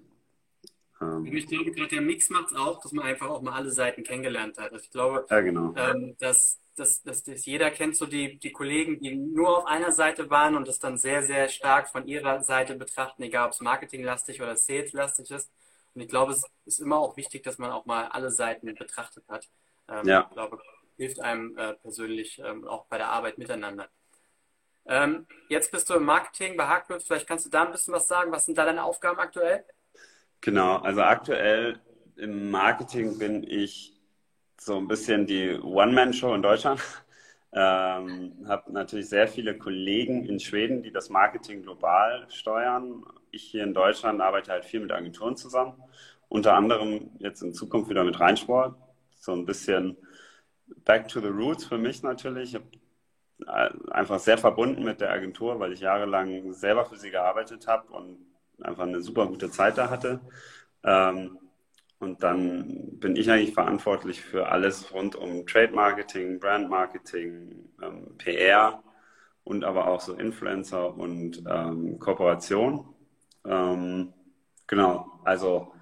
Ähm, 1.01 1.25
ich 1.25 1.45
glaube, 1.45 1.71
gerade 1.71 1.89
der 1.89 2.01
Mix 2.01 2.29
macht 2.29 2.51
es 2.51 2.57
auch, 2.57 2.79
dass 2.79 2.93
man 2.93 3.03
einfach 3.03 3.27
auch 3.27 3.41
mal 3.41 3.51
alle 3.51 3.71
Seiten 3.71 4.03
kennengelernt 4.03 4.57
hat. 4.57 4.71
Also 4.71 4.85
ich 4.85 4.91
glaube, 4.91 5.25
ja, 5.29 5.41
genau. 5.41 5.73
ähm, 5.75 6.15
dass, 6.19 6.57
dass, 6.77 7.03
dass, 7.03 7.21
dass 7.21 7.45
jeder 7.45 7.69
kennt 7.69 7.97
so 7.97 8.05
die, 8.05 8.39
die 8.39 8.53
Kollegen, 8.53 8.97
die 8.97 9.13
nur 9.13 9.57
auf 9.57 9.65
einer 9.65 9.91
Seite 9.91 10.29
waren 10.29 10.55
und 10.55 10.69
das 10.69 10.79
dann 10.79 10.97
sehr, 10.97 11.21
sehr 11.21 11.49
stark 11.49 11.89
von 11.89 12.07
ihrer 12.07 12.41
Seite 12.43 12.75
betrachten, 12.75 13.23
egal 13.23 13.47
ob 13.47 13.51
es 13.51 13.59
marketinglastig 13.59 14.41
oder 14.41 14.55
saleslastig 14.55 15.31
ist. 15.31 15.51
Und 15.95 16.01
ich 16.01 16.09
glaube, 16.09 16.33
es 16.33 16.43
ist 16.65 16.79
immer 16.79 16.97
auch 16.97 17.15
wichtig, 17.17 17.43
dass 17.43 17.57
man 17.57 17.71
auch 17.71 17.85
mal 17.85 18.07
alle 18.07 18.29
Seiten 18.29 18.75
betrachtet 18.75 19.23
hat. 19.29 19.47
Ähm, 19.89 20.07
ja. 20.07 20.25
Ich 20.29 20.33
glaube, 20.33 20.59
hilft 20.97 21.21
einem 21.21 21.57
äh, 21.57 21.73
persönlich 21.75 22.39
ähm, 22.39 22.67
auch 22.67 22.85
bei 22.85 22.97
der 22.97 23.09
Arbeit 23.09 23.37
miteinander. 23.37 23.87
Ähm, 24.87 25.25
jetzt 25.49 25.71
bist 25.71 25.89
du 25.89 25.95
im 25.95 26.03
Marketing 26.03 26.57
bei 26.57 26.67
Hardgrips. 26.67 27.05
Vielleicht 27.05 27.27
kannst 27.27 27.45
du 27.45 27.49
da 27.49 27.63
ein 27.63 27.71
bisschen 27.71 27.93
was 27.93 28.07
sagen. 28.07 28.31
Was 28.31 28.45
sind 28.45 28.57
da 28.57 28.65
deine 28.65 28.83
Aufgaben 28.83 29.19
aktuell? 29.19 29.63
Genau, 30.41 30.77
also 30.77 31.01
aktuell 31.01 31.79
im 32.17 32.51
Marketing 32.51 33.17
bin 33.17 33.43
ich 33.43 33.93
so 34.59 34.77
ein 34.77 34.87
bisschen 34.87 35.25
die 35.25 35.57
One-Man-Show 35.59 36.33
in 36.35 36.41
Deutschland. 36.41 36.81
Ähm, 37.55 38.45
habe 38.47 38.71
natürlich 38.73 39.07
sehr 39.09 39.27
viele 39.27 39.57
Kollegen 39.57 40.25
in 40.25 40.39
Schweden, 40.39 40.83
die 40.83 40.91
das 40.91 41.09
Marketing 41.09 41.63
global 41.63 42.27
steuern 42.29 43.03
ich 43.35 43.43
hier 43.43 43.63
in 43.63 43.73
Deutschland 43.73 44.21
arbeite 44.21 44.51
halt 44.51 44.65
viel 44.65 44.79
mit 44.79 44.91
Agenturen 44.91 45.35
zusammen. 45.35 45.73
Unter 46.29 46.55
anderem 46.55 47.11
jetzt 47.19 47.41
in 47.43 47.53
Zukunft 47.53 47.89
wieder 47.89 48.03
mit 48.03 48.19
Rheinsport. 48.19 48.75
So 49.19 49.33
ein 49.33 49.45
bisschen 49.45 49.97
back 50.85 51.07
to 51.07 51.19
the 51.19 51.27
roots 51.27 51.65
für 51.65 51.77
mich 51.77 52.01
natürlich. 52.01 52.55
Ich 52.55 52.55
habe 52.55 53.91
einfach 53.91 54.19
sehr 54.19 54.37
verbunden 54.37 54.83
mit 54.83 55.01
der 55.01 55.11
Agentur, 55.11 55.59
weil 55.59 55.73
ich 55.73 55.81
jahrelang 55.81 56.53
selber 56.53 56.85
für 56.85 56.97
sie 56.97 57.11
gearbeitet 57.11 57.67
habe 57.67 57.91
und 57.91 58.17
einfach 58.61 58.83
eine 58.83 59.01
super 59.01 59.27
gute 59.27 59.51
Zeit 59.51 59.77
da 59.77 59.89
hatte. 59.89 60.21
Ähm, 60.83 61.37
und 61.99 62.23
dann 62.23 62.99
bin 62.99 63.15
ich 63.15 63.29
eigentlich 63.31 63.53
verantwortlich 63.53 64.21
für 64.21 64.49
alles 64.49 64.93
rund 64.93 65.15
um 65.15 65.45
Trade 65.47 65.73
Marketing, 65.73 66.39
Brand 66.39 66.69
Marketing, 66.69 67.69
ähm, 67.81 68.17
PR 68.17 68.83
und 69.43 69.63
aber 69.63 69.87
auch 69.87 70.01
so 70.01 70.13
Influencer 70.13 70.95
und 70.95 71.43
ähm, 71.47 71.99
Kooperation. 71.99 72.93
Ähm, 73.45 74.13
genau, 74.67 75.19
also 75.23 75.73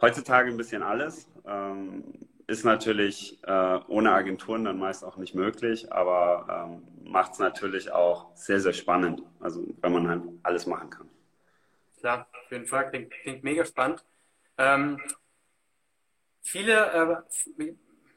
heutzutage 0.00 0.50
ein 0.50 0.56
bisschen 0.56 0.82
alles. 0.82 1.28
Ähm, 1.46 2.04
ist 2.46 2.64
natürlich 2.64 3.38
äh, 3.44 3.78
ohne 3.88 4.12
Agenturen 4.12 4.64
dann 4.64 4.78
meist 4.78 5.04
auch 5.04 5.18
nicht 5.18 5.34
möglich, 5.34 5.92
aber 5.92 6.70
ähm, 6.70 7.10
macht 7.10 7.32
es 7.32 7.38
natürlich 7.38 7.92
auch 7.92 8.34
sehr, 8.34 8.58
sehr 8.58 8.72
spannend. 8.72 9.22
Also 9.38 9.66
wenn 9.82 9.92
man 9.92 10.08
halt 10.08 10.22
alles 10.42 10.66
machen 10.66 10.88
kann. 10.88 11.08
Klar, 12.00 12.26
auf 12.32 12.50
jeden 12.50 12.64
Fall. 12.64 12.88
Klingt, 12.88 13.10
klingt 13.22 13.44
mega 13.44 13.66
spannend. 13.66 14.02
Ähm, 14.56 14.98
viele, 16.48 17.24
äh, 17.56 17.66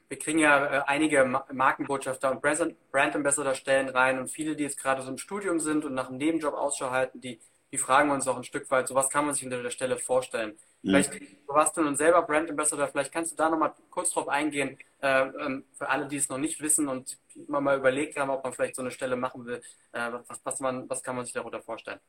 wir 0.10 0.20
kriegen 0.20 0.40
ja 0.40 0.66
äh, 0.66 0.84
einige 0.88 1.24
Markenbotschafter 1.52 2.32
und 2.32 2.42
Brand 2.42 3.16
Ambassador 3.16 3.56
Stellen 3.56 3.90
rein 3.90 4.20
und 4.20 4.30
viele, 4.30 4.56
die 4.56 4.64
jetzt 4.64 4.80
gerade 4.80 5.02
so 5.02 5.10
im 5.10 5.18
Studium 5.18 5.60
sind 5.60 5.86
und 5.86 5.94
nach 5.94 6.10
einem 6.10 6.18
Nebenjob 6.18 6.54
Ausschau 6.54 6.92
halten, 6.92 7.22
die 7.22 7.40
die 7.72 7.78
fragen 7.78 8.12
uns 8.12 8.28
auch 8.28 8.36
ein 8.36 8.44
Stück 8.44 8.70
weit, 8.70 8.88
so 8.88 8.96
was 8.96 9.10
kann 9.10 9.26
man 9.26 9.34
sich 9.34 9.46
unter 9.46 9.64
der 9.64 9.70
Stelle 9.70 9.98
vorstellen. 9.98 10.58
Mhm. 10.82 10.90
Vielleicht, 10.90 11.14
du 11.14 11.54
warst 11.54 11.78
du 11.78 11.82
nun 11.82 11.96
selber 11.96 12.22
Brand 12.24 12.50
Ambassador, 12.50 12.88
vielleicht 12.88 13.14
kannst 13.14 13.32
du 13.32 13.36
da 13.38 13.50
nochmal 13.50 13.74
kurz 13.90 14.12
drauf 14.12 14.28
eingehen, 14.28 14.78
äh, 15.02 15.22
ähm, 15.22 15.64
für 15.74 15.90
alle, 15.90 16.08
die 16.08 16.18
es 16.18 16.28
noch 16.28 16.38
nicht 16.38 16.62
wissen 16.62 16.90
und 16.90 17.18
immer 17.48 17.62
mal 17.62 17.78
überlegt 17.78 18.18
haben, 18.18 18.30
ob 18.30 18.44
man 18.44 18.54
vielleicht 18.54 18.76
so 18.76 18.82
eine 18.82 18.92
Stelle 18.92 19.16
machen 19.16 19.46
will, 19.46 19.62
äh, 19.94 20.12
was, 20.28 20.42
was, 20.44 20.60
man, 20.60 20.90
was 20.90 21.02
kann 21.02 21.16
man 21.16 21.24
sich 21.24 21.34
darunter 21.34 21.62
vorstellen? 21.62 22.00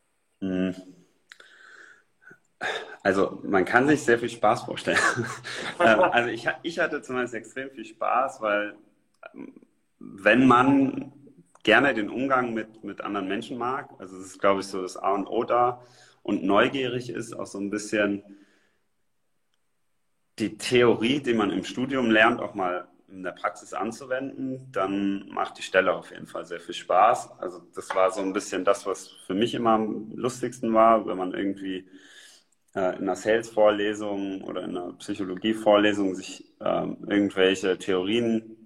Mhm. 0.40 0.74
Also 3.02 3.40
man 3.42 3.64
kann 3.64 3.88
sich 3.88 4.02
sehr 4.02 4.18
viel 4.18 4.28
Spaß 4.28 4.62
vorstellen. 4.62 4.98
Ähm, 5.80 6.00
also 6.00 6.28
ich, 6.28 6.48
ich 6.62 6.78
hatte 6.78 7.02
zumindest 7.02 7.34
extrem 7.34 7.70
viel 7.70 7.84
Spaß, 7.84 8.40
weil 8.40 8.76
ähm, 9.34 9.52
wenn 9.98 10.46
man 10.46 11.12
gerne 11.64 11.94
den 11.94 12.08
Umgang 12.08 12.54
mit, 12.54 12.84
mit 12.84 13.00
anderen 13.00 13.26
Menschen 13.28 13.58
mag, 13.58 13.90
also 13.98 14.16
das 14.16 14.26
ist, 14.26 14.40
glaube 14.40 14.60
ich, 14.60 14.66
so 14.66 14.82
das 14.82 14.96
A 14.96 15.12
und 15.12 15.26
O 15.26 15.44
da 15.44 15.82
und 16.22 16.44
neugierig 16.44 17.10
ist, 17.10 17.32
auch 17.32 17.46
so 17.46 17.58
ein 17.58 17.70
bisschen 17.70 18.22
die 20.38 20.56
Theorie, 20.56 21.20
die 21.20 21.34
man 21.34 21.50
im 21.50 21.64
Studium 21.64 22.10
lernt, 22.10 22.40
auch 22.40 22.54
mal 22.54 22.88
in 23.08 23.22
der 23.22 23.32
Praxis 23.32 23.74
anzuwenden, 23.74 24.72
dann 24.72 25.28
macht 25.28 25.58
die 25.58 25.62
Stelle 25.62 25.92
auf 25.92 26.10
jeden 26.10 26.26
Fall 26.26 26.46
sehr 26.46 26.60
viel 26.60 26.74
Spaß. 26.74 27.38
Also 27.38 27.60
das 27.74 27.94
war 27.94 28.10
so 28.10 28.22
ein 28.22 28.32
bisschen 28.32 28.64
das, 28.64 28.86
was 28.86 29.08
für 29.26 29.34
mich 29.34 29.54
immer 29.54 29.72
am 29.72 30.10
lustigsten 30.14 30.72
war, 30.72 31.06
wenn 31.06 31.18
man 31.18 31.34
irgendwie 31.34 31.86
äh, 32.74 32.96
in 32.96 33.02
einer 33.02 33.16
Sales-Vorlesung 33.16 34.42
oder 34.42 34.64
in 34.64 34.76
einer 34.76 34.92
Psychologie-Vorlesung 34.94 36.14
sich 36.14 36.44
ähm, 36.60 36.96
irgendwelche 37.08 37.78
Theorien 37.78 38.56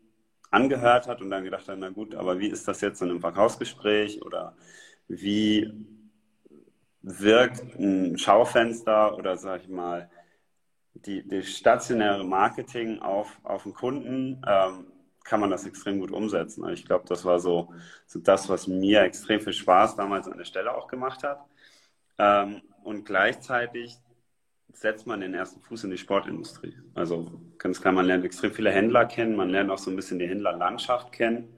angehört 0.50 1.08
hat 1.08 1.20
und 1.20 1.30
dann 1.30 1.44
gedacht 1.44 1.68
hat, 1.68 1.78
na 1.78 1.90
gut, 1.90 2.14
aber 2.14 2.38
wie 2.38 2.48
ist 2.48 2.66
das 2.68 2.80
jetzt 2.80 3.02
in 3.02 3.10
einem 3.10 3.20
Verkaufsgespräch 3.20 4.22
oder 4.24 4.56
wie 5.08 5.70
wirkt 7.02 7.78
ein 7.78 8.18
Schaufenster 8.18 9.16
oder 9.16 9.36
sag 9.36 9.62
ich 9.62 9.68
mal 9.68 10.10
die, 10.94 11.26
die 11.26 11.42
stationäre 11.42 12.24
Marketing 12.24 13.00
auf, 13.00 13.38
auf 13.44 13.64
den 13.64 13.74
Kunden, 13.74 14.42
ähm, 14.46 14.86
kann 15.24 15.40
man 15.40 15.50
das 15.50 15.66
extrem 15.66 16.00
gut 16.00 16.12
umsetzen. 16.12 16.68
Ich 16.70 16.84
glaube, 16.84 17.04
das 17.08 17.24
war 17.24 17.38
so, 17.38 17.72
so 18.06 18.20
das, 18.20 18.48
was 18.48 18.66
mir 18.66 19.02
extrem 19.02 19.40
viel 19.40 19.52
Spaß 19.52 19.96
damals 19.96 20.28
an 20.28 20.38
der 20.38 20.44
Stelle 20.44 20.74
auch 20.74 20.86
gemacht 20.88 21.22
hat. 21.22 21.40
Ähm, 22.18 22.62
und 22.86 23.04
gleichzeitig 23.04 23.96
setzt 24.72 25.08
man 25.08 25.20
den 25.20 25.34
ersten 25.34 25.60
Fuß 25.60 25.84
in 25.84 25.90
die 25.90 25.98
Sportindustrie. 25.98 26.76
Also 26.94 27.40
ganz 27.58 27.80
klar, 27.80 27.92
man 27.92 28.06
lernt 28.06 28.24
extrem 28.24 28.52
viele 28.52 28.70
Händler 28.70 29.06
kennen, 29.06 29.34
man 29.34 29.50
lernt 29.50 29.70
auch 29.70 29.78
so 29.78 29.90
ein 29.90 29.96
bisschen 29.96 30.20
die 30.20 30.28
Händlerlandschaft 30.28 31.10
kennen, 31.10 31.48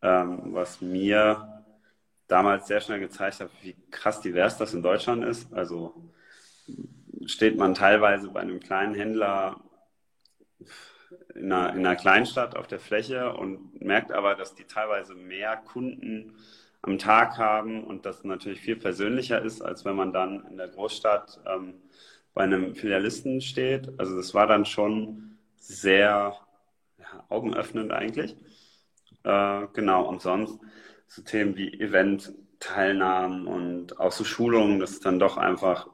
ähm, 0.00 0.54
was 0.54 0.80
mir 0.80 1.64
damals 2.28 2.68
sehr 2.68 2.80
schnell 2.80 3.00
gezeigt 3.00 3.40
hat, 3.40 3.50
wie 3.62 3.74
krass 3.90 4.20
divers 4.20 4.58
das 4.58 4.72
in 4.72 4.82
Deutschland 4.82 5.24
ist. 5.24 5.52
Also 5.52 6.12
steht 7.26 7.56
man 7.56 7.74
teilweise 7.74 8.28
bei 8.28 8.38
einem 8.38 8.60
kleinen 8.60 8.94
Händler 8.94 9.60
in 11.34 11.52
einer, 11.52 11.74
in 11.74 11.84
einer 11.84 11.96
Kleinstadt 11.96 12.54
auf 12.54 12.68
der 12.68 12.78
Fläche 12.78 13.32
und 13.32 13.80
merkt 13.80 14.12
aber, 14.12 14.36
dass 14.36 14.54
die 14.54 14.64
teilweise 14.64 15.16
mehr 15.16 15.56
Kunden 15.56 16.36
am 16.82 16.98
Tag 16.98 17.36
haben 17.36 17.84
und 17.84 18.06
das 18.06 18.24
natürlich 18.24 18.60
viel 18.60 18.76
persönlicher 18.76 19.42
ist, 19.42 19.60
als 19.60 19.84
wenn 19.84 19.96
man 19.96 20.12
dann 20.12 20.46
in 20.46 20.56
der 20.56 20.68
Großstadt 20.68 21.40
ähm, 21.46 21.74
bei 22.32 22.44
einem 22.44 22.74
Filialisten 22.74 23.40
steht. 23.40 23.90
Also 23.98 24.16
das 24.16 24.34
war 24.34 24.46
dann 24.46 24.64
schon 24.64 25.36
sehr 25.56 26.36
ja, 26.98 27.24
augenöffnend 27.28 27.92
eigentlich. 27.92 28.36
Äh, 29.24 29.66
genau, 29.72 30.08
und 30.08 30.22
sonst 30.22 30.58
so 31.06 31.22
Themen 31.22 31.56
wie 31.56 31.72
Event-Teilnahmen 31.80 33.46
und 33.46 33.98
auch 33.98 34.12
so 34.12 34.24
Schulungen, 34.24 34.80
das 34.80 34.92
ist 34.92 35.04
dann 35.04 35.18
doch 35.18 35.36
einfach 35.36 35.88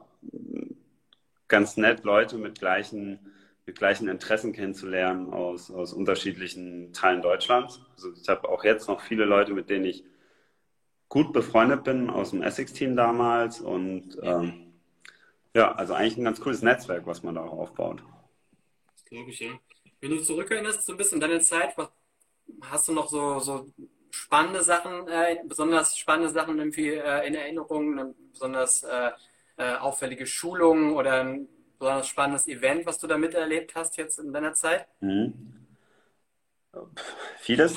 ganz 1.47 1.77
nett, 1.77 2.03
Leute 2.03 2.37
mit 2.37 2.59
gleichen, 2.59 3.19
mit 3.65 3.77
gleichen 3.77 4.07
Interessen 4.07 4.53
kennenzulernen 4.53 5.33
aus, 5.33 5.71
aus 5.71 5.93
unterschiedlichen 5.93 6.93
Teilen 6.93 7.21
Deutschlands. 7.21 7.81
Also 7.95 8.11
ich 8.13 8.27
habe 8.29 8.47
auch 8.47 8.63
jetzt 8.63 8.87
noch 8.87 9.01
viele 9.01 9.25
Leute, 9.25 9.53
mit 9.53 9.69
denen 9.69 9.85
ich 9.85 10.03
gut 11.09 11.33
befreundet 11.33 11.83
bin 11.83 12.09
aus 12.09 12.31
dem 12.31 12.41
Essex-Team 12.41 12.95
damals 12.95 13.61
und 13.61 14.17
ähm, 14.21 14.73
ja, 15.53 15.71
also 15.73 15.93
eigentlich 15.93 16.17
ein 16.17 16.25
ganz 16.25 16.39
cooles 16.39 16.61
Netzwerk, 16.61 17.05
was 17.05 17.23
man 17.23 17.35
da 17.35 17.43
auch 17.43 17.53
aufbaut. 17.53 18.03
Glaube 19.05 19.31
ich, 19.31 19.39
ja. 19.39 19.51
Wenn 20.01 20.11
du 20.11 20.21
zurückerinnerst, 20.21 20.85
so 20.85 20.93
ein 20.93 20.97
bisschen 20.97 21.19
deine 21.19 21.39
Zeit, 21.39 21.75
hast 22.61 22.87
du 22.87 22.93
noch 22.93 23.07
so, 23.07 23.39
so 23.39 23.67
spannende 24.11 24.63
Sachen, 24.63 25.07
äh, 25.07 25.37
besonders 25.45 25.97
spannende 25.97 26.29
Sachen 26.29 26.57
irgendwie 26.59 26.89
äh, 26.89 27.27
in 27.27 27.35
Erinnerung, 27.35 28.13
besonders 28.31 28.83
äh, 28.83 29.11
äh, 29.57 29.75
auffällige 29.75 30.27
Schulungen 30.27 30.93
oder 30.93 31.21
ein 31.21 31.47
besonders 31.79 32.07
spannendes 32.07 32.47
Event, 32.47 32.85
was 32.85 32.99
du 32.99 33.07
da 33.07 33.17
miterlebt 33.17 33.75
hast 33.75 33.97
jetzt 33.97 34.19
in 34.19 34.33
deiner 34.33 34.53
Zeit? 34.53 34.87
Mhm. 35.01 35.56
Vieles. 37.39 37.75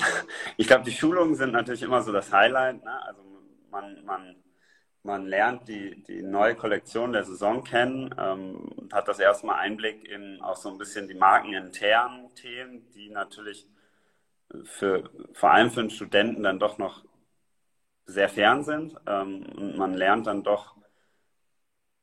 Ich 0.57 0.67
glaube, 0.67 0.83
die 0.83 0.91
Schulungen 0.91 1.35
sind 1.35 1.51
natürlich 1.53 1.83
immer 1.83 2.01
so 2.01 2.11
das 2.11 2.31
Highlight. 2.31 2.83
Ne? 2.83 3.03
Also 3.03 3.21
man, 3.69 4.03
man, 4.05 4.35
man 5.03 5.25
lernt 5.25 5.67
die, 5.67 6.03
die 6.03 6.21
neue 6.21 6.55
Kollektion 6.55 7.13
der 7.13 7.23
Saison 7.23 7.63
kennen 7.63 8.13
ähm, 8.17 8.57
und 8.75 8.93
hat 8.93 9.07
das 9.07 9.19
erstmal 9.19 9.59
Einblick 9.59 10.07
in 10.07 10.41
auch 10.41 10.57
so 10.57 10.69
ein 10.69 10.77
bisschen 10.77 11.07
die 11.07 11.15
markeninternen 11.15 12.33
Themen, 12.35 12.91
die 12.91 13.09
natürlich 13.09 13.67
für, 14.63 15.09
vor 15.33 15.51
allem 15.51 15.71
für 15.71 15.81
einen 15.81 15.89
Studenten 15.89 16.43
dann 16.43 16.59
doch 16.59 16.77
noch 16.77 17.05
sehr 18.05 18.29
fern 18.29 18.63
sind. 18.63 18.95
Ähm, 19.07 19.45
und 19.55 19.77
man 19.77 19.93
lernt 19.93 20.27
dann 20.27 20.43
doch 20.43 20.75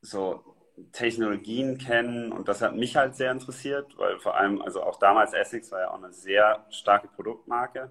so 0.01 0.58
Technologien 0.93 1.79
kennen 1.79 2.33
und 2.33 2.49
das 2.49 2.63
hat 2.63 2.75
mich 2.77 2.97
halt 2.97 3.17
sehr 3.17 3.33
interessiert, 3.33 3.97
weil 3.99 4.19
vor 4.21 4.37
allem, 4.37 4.63
also 4.63 4.83
auch 4.83 4.99
damals 4.99 5.33
Essex 5.33 5.71
war 5.73 5.81
ja 5.81 5.91
auch 5.91 6.03
eine 6.03 6.13
sehr 6.13 6.67
starke 6.71 7.09
Produktmarke. 7.09 7.91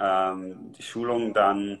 Ähm, 0.00 0.72
die 0.72 0.82
Schulung 0.82 1.34
dann 1.34 1.80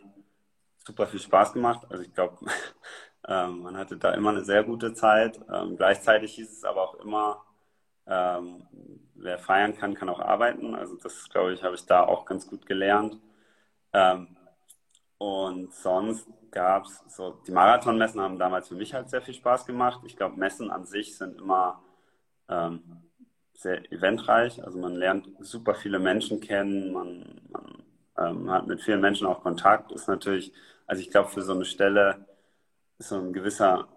super 0.86 1.06
viel 1.06 1.20
Spaß 1.20 1.52
gemacht. 1.52 1.86
Also 1.90 2.02
ich 2.02 2.14
glaube, 2.14 2.38
ähm, 3.28 3.62
man 3.62 3.76
hatte 3.76 3.96
da 3.96 4.12
immer 4.12 4.30
eine 4.30 4.44
sehr 4.44 4.64
gute 4.64 4.94
Zeit. 4.94 5.40
Ähm, 5.52 5.76
gleichzeitig 5.76 6.34
hieß 6.34 6.50
es 6.50 6.64
aber 6.64 6.82
auch 6.82 6.94
immer, 6.96 7.44
ähm, 8.06 8.66
wer 9.14 9.38
feiern 9.38 9.76
kann, 9.76 9.94
kann 9.94 10.08
auch 10.08 10.20
arbeiten. 10.20 10.74
Also 10.74 10.96
das, 10.96 11.28
glaube 11.30 11.52
ich, 11.54 11.62
habe 11.62 11.74
ich 11.74 11.86
da 11.86 12.04
auch 12.04 12.24
ganz 12.26 12.46
gut 12.48 12.66
gelernt. 12.66 13.18
Ähm, 13.92 14.36
und 15.20 15.74
sonst 15.74 16.26
gab 16.50 16.86
es 16.86 17.04
so, 17.08 17.32
die 17.46 17.52
Marathonmessen 17.52 18.22
haben 18.22 18.38
damals 18.38 18.68
für 18.68 18.74
mich 18.74 18.94
halt 18.94 19.10
sehr 19.10 19.20
viel 19.20 19.34
Spaß 19.34 19.66
gemacht. 19.66 20.00
Ich 20.06 20.16
glaube, 20.16 20.38
Messen 20.38 20.70
an 20.70 20.86
sich 20.86 21.18
sind 21.18 21.38
immer 21.38 21.82
ähm, 22.48 23.02
sehr 23.52 23.92
eventreich. 23.92 24.64
Also 24.64 24.78
man 24.78 24.94
lernt 24.94 25.28
super 25.40 25.74
viele 25.74 25.98
Menschen 25.98 26.40
kennen, 26.40 26.94
man, 26.94 27.38
man 27.50 27.82
ähm, 28.16 28.50
hat 28.50 28.66
mit 28.66 28.80
vielen 28.80 29.02
Menschen 29.02 29.26
auch 29.26 29.42
Kontakt. 29.42 29.92
Ist 29.92 30.08
natürlich, 30.08 30.54
also 30.86 31.02
ich 31.02 31.10
glaube, 31.10 31.28
für 31.28 31.42
so 31.42 31.52
eine 31.52 31.66
Stelle 31.66 32.24
ist 32.96 33.10
so 33.10 33.16
ein 33.16 33.34
gewisser 33.34 33.88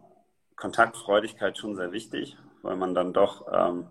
Kontaktfreudigkeit 0.58 1.58
schon 1.58 1.78
sehr 1.78 1.94
wichtig, 1.94 2.36
weil 2.64 2.76
man 2.76 2.94
dann 2.94 3.14
doch 3.14 3.48
ähm, 3.50 3.88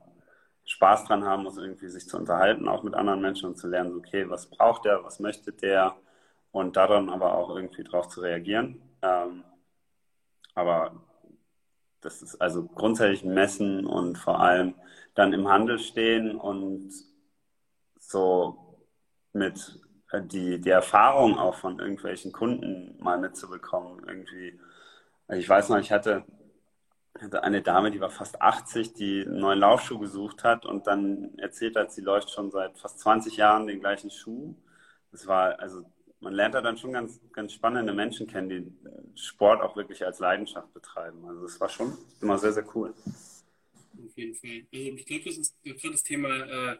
Spaß 0.66 1.06
dran 1.06 1.24
haben 1.24 1.44
muss, 1.44 1.56
irgendwie 1.56 1.88
sich 1.88 2.06
zu 2.06 2.18
unterhalten, 2.18 2.68
auch 2.68 2.82
mit 2.82 2.92
anderen 2.92 3.22
Menschen 3.22 3.46
und 3.46 3.56
zu 3.56 3.68
lernen, 3.68 3.96
okay, 3.96 4.28
was 4.28 4.50
braucht 4.50 4.84
der, 4.84 5.02
was 5.02 5.18
möchte 5.18 5.50
der, 5.50 5.96
und 6.52 6.76
daran 6.76 7.10
aber 7.10 7.36
auch 7.36 7.50
irgendwie 7.50 7.84
drauf 7.84 8.08
zu 8.08 8.20
reagieren. 8.20 8.80
Ähm, 9.02 9.44
aber 10.54 11.02
das 12.02 12.22
ist 12.22 12.36
also 12.40 12.64
grundsätzlich 12.64 13.24
messen 13.24 13.86
und 13.86 14.18
vor 14.18 14.40
allem 14.40 14.74
dann 15.14 15.32
im 15.32 15.48
Handel 15.48 15.78
stehen 15.78 16.36
und 16.36 16.92
so 17.98 18.76
mit 19.32 19.80
äh, 20.10 20.22
die, 20.22 20.60
die 20.60 20.70
Erfahrung 20.70 21.38
auch 21.38 21.54
von 21.56 21.78
irgendwelchen 21.78 22.32
Kunden 22.32 22.96
mal 23.02 23.18
mitzubekommen. 23.18 24.04
Irgendwie, 24.06 24.60
also 25.26 25.40
ich 25.40 25.48
weiß 25.48 25.70
noch, 25.70 25.78
ich 25.78 25.92
hatte, 25.92 26.24
hatte 27.20 27.42
eine 27.44 27.62
Dame, 27.62 27.90
die 27.90 28.00
war 28.00 28.10
fast 28.10 28.42
80, 28.42 28.94
die 28.94 29.22
einen 29.22 29.40
neuen 29.40 29.60
Laufschuh 29.60 29.98
gesucht 29.98 30.44
hat 30.44 30.66
und 30.66 30.86
dann 30.86 31.38
erzählt 31.38 31.76
hat, 31.76 31.92
sie 31.92 32.02
läuft 32.02 32.30
schon 32.30 32.50
seit 32.50 32.78
fast 32.78 33.00
20 33.00 33.36
Jahren 33.36 33.66
den 33.66 33.80
gleichen 33.80 34.10
Schuh. 34.10 34.54
Das 35.12 35.26
war 35.26 35.60
also 35.60 35.84
man 36.22 36.34
lernt 36.34 36.54
da 36.54 36.60
dann 36.60 36.78
schon 36.78 36.92
ganz, 36.92 37.20
ganz 37.32 37.52
spannende 37.52 37.92
Menschen 37.92 38.26
kennen, 38.26 38.48
die 38.48 39.20
Sport 39.20 39.60
auch 39.60 39.76
wirklich 39.76 40.04
als 40.06 40.20
Leidenschaft 40.20 40.72
betreiben. 40.72 41.24
Also 41.26 41.42
das 41.42 41.60
war 41.60 41.68
schon 41.68 41.98
immer 42.20 42.38
sehr, 42.38 42.52
sehr 42.52 42.64
cool. 42.74 42.94
Auf 42.94 44.16
jeden 44.16 44.34
Fall. 44.34 44.66
Also 44.72 44.96
ich 44.96 45.06
glaube, 45.06 45.24
das 45.24 45.36
ist 45.36 45.62
gerade 45.62 45.90
das 45.90 46.02
Thema 46.02 46.28
äh, 46.28 46.76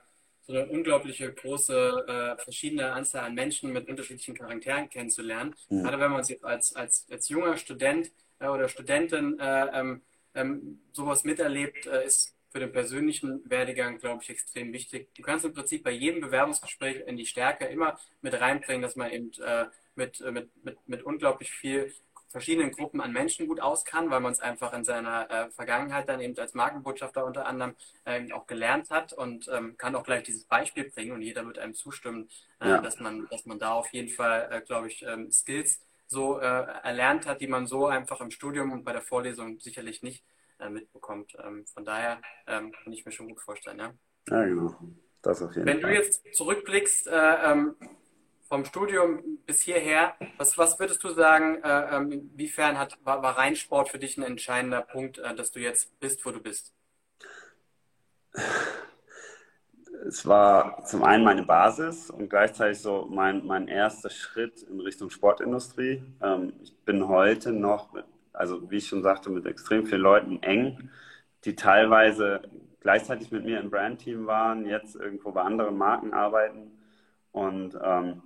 so 0.46 0.52
eine 0.52 0.66
unglaubliche 0.66 1.32
große 1.32 2.04
äh, 2.38 2.42
verschiedene 2.42 2.92
Anzahl 2.92 3.25
an 3.25 3.34
Menschen 3.34 3.72
mit 3.72 3.88
unterschiedlichen 3.88 4.34
Charakteren 4.34 4.88
kennenzulernen. 4.88 5.54
Mhm. 5.68 5.82
Gerade 5.82 6.00
wenn 6.00 6.12
man 6.12 6.25
sich 6.25 6.42
als, 6.44 6.75
als, 6.75 7.06
als 7.11 7.28
junger 7.28 7.56
Student 7.56 8.12
äh, 8.38 8.46
oder 8.46 8.68
Studentin 8.68 9.38
äh, 9.38 9.66
ähm, 9.72 10.02
ähm, 10.34 10.80
sowas 10.92 11.25
miterlebt, 11.25 11.87
äh, 11.87 12.06
ist 12.06 12.34
für 12.52 12.61
den 12.61 12.71
persönlichen 12.71 13.49
Werdegang, 13.50 13.99
glaube 13.99 14.23
ich, 14.23 14.30
extrem 14.30 14.73
wichtig. 14.73 15.09
Du 15.16 15.23
kannst 15.23 15.44
im 15.44 15.54
Prinzip 15.54 15.82
bei 15.82 15.90
jedem 15.90 16.21
Bewerbungsgespräch 16.21 17.02
in 17.06 17.16
die 17.16 17.26
Stärke 17.26 17.64
immer 17.64 17.99
mit 18.21 18.38
reinbringen, 18.38 18.82
dass 18.82 18.94
man 18.94 19.11
eben 19.11 19.32
äh, 19.42 19.66
mit, 19.94 20.21
äh, 20.21 20.30
mit, 20.30 20.50
mit, 20.64 20.76
mit 20.87 21.02
unglaublich 21.02 21.50
viel 21.50 21.92
verschiedenen 22.28 22.73
Gruppen 22.73 23.00
an 23.00 23.12
Menschen 23.12 23.47
gut 23.47 23.61
auskann, 23.61 24.11
weil 24.11 24.21
man 24.21 24.32
es 24.32 24.40
einfach 24.40 24.73
in 24.73 24.85
seiner 24.85 25.30
äh, 25.30 25.50
Vergangenheit 25.50 26.09
dann 26.09 26.21
eben 26.21 26.37
als 26.38 26.54
Markenbotschafter 26.54 27.25
unter 27.25 27.47
anderem 27.47 27.75
äh, 28.04 28.32
auch 28.32 28.47
gelernt 28.47 28.90
hat 28.90 29.12
und 29.12 29.49
ähm, 29.52 29.76
kann 29.76 29.94
auch 29.94 30.02
gleich 30.02 30.25
dieses 30.25 30.44
Beispiel 30.44 30.90
bringen 30.90 31.12
und 31.12 31.23
jeder 31.23 31.47
wird 31.47 31.59
einem 31.59 31.75
zustimmen, 31.75 32.28
äh, 32.61 32.71
ja. 32.71 32.78
dass, 32.78 32.99
man, 33.00 33.28
dass 33.30 33.44
man 33.44 33.59
da 33.59 33.73
auf 33.75 33.92
jeden 33.92 34.09
Fall, 34.09 34.49
äh, 34.50 34.61
glaube 34.62 34.88
ich, 34.88 35.04
ähm, 35.06 35.30
Skills 35.30 35.80
so 36.06 36.40
äh, 36.40 36.44
erlernt 36.44 37.26
hat, 37.26 37.40
die 37.40 37.47
man 37.47 37.66
so 37.66 37.87
einfach 37.87 38.21
im 38.21 38.30
Studium 38.30 38.73
und 38.73 38.85
bei 38.85 38.92
der 38.92 39.02
Vorlesung 39.02 39.61
sicherlich 39.61 40.02
nicht 40.02 40.23
äh, 40.62 40.71
mitbekommt. 40.71 41.37
Ähm, 41.45 41.66
von 41.66 41.85
daher 41.85 42.21
ähm, 42.47 42.73
kann 42.73 42.92
ich 42.92 43.04
mir 43.04 43.12
schon 43.12 43.28
gut 43.28 43.40
vorstellen. 43.40 43.78
Ja, 43.78 43.92
ja 44.31 44.45
genau. 44.45 44.75
Das 45.23 45.42
auf 45.42 45.54
jeden 45.54 45.66
Wenn 45.66 45.81
Fall. 45.81 45.90
du 45.90 45.97
jetzt 45.97 46.23
zurückblickst, 46.35 47.09
ähm, 47.12 47.76
vom 48.52 48.66
Studium 48.66 49.38
bis 49.47 49.62
hierher, 49.62 50.14
was, 50.37 50.59
was 50.59 50.78
würdest 50.78 51.02
du 51.02 51.09
sagen, 51.09 51.62
äh, 51.62 51.97
inwiefern 51.97 52.78
hat, 52.78 52.99
war, 53.02 53.23
war 53.23 53.38
Reinsport 53.38 53.88
für 53.88 53.99
dich 53.99 54.19
ein 54.19 54.23
entscheidender 54.23 54.83
Punkt, 54.83 55.16
äh, 55.16 55.35
dass 55.35 55.52
du 55.52 55.61
jetzt 55.61 55.99
bist, 56.00 56.26
wo 56.26 56.33
du 56.33 56.40
bist? 56.40 56.75
Es 60.07 60.26
war 60.26 60.85
zum 60.85 61.02
einen 61.02 61.25
meine 61.25 61.45
Basis 61.45 62.11
und 62.11 62.28
gleichzeitig 62.28 62.78
so 62.78 63.07
mein, 63.11 63.47
mein 63.47 63.69
erster 63.69 64.11
Schritt 64.11 64.62
in 64.64 64.81
Richtung 64.81 65.09
Sportindustrie. 65.09 66.02
Ähm, 66.21 66.52
ich 66.62 66.76
bin 66.85 67.09
heute 67.09 67.52
noch, 67.52 67.95
also 68.32 68.70
wie 68.70 68.78
ich 68.78 68.86
schon 68.88 69.02
sagte, 69.02 69.30
mit 69.30 69.46
extrem 69.46 69.86
vielen 69.86 70.00
Leuten 70.00 70.42
eng, 70.42 70.90
die 71.44 71.56
teilweise 71.56 72.42
gleichzeitig 72.80 73.30
mit 73.30 73.44
mir 73.44 73.60
im 73.60 73.70
Brandteam 73.70 74.26
waren, 74.26 74.66
jetzt 74.66 74.96
irgendwo 74.96 75.32
bei 75.32 75.42
anderen 75.42 75.78
Marken 75.78 76.12
arbeiten. 76.12 76.72
Und 77.30 77.78
ähm, 77.82 78.22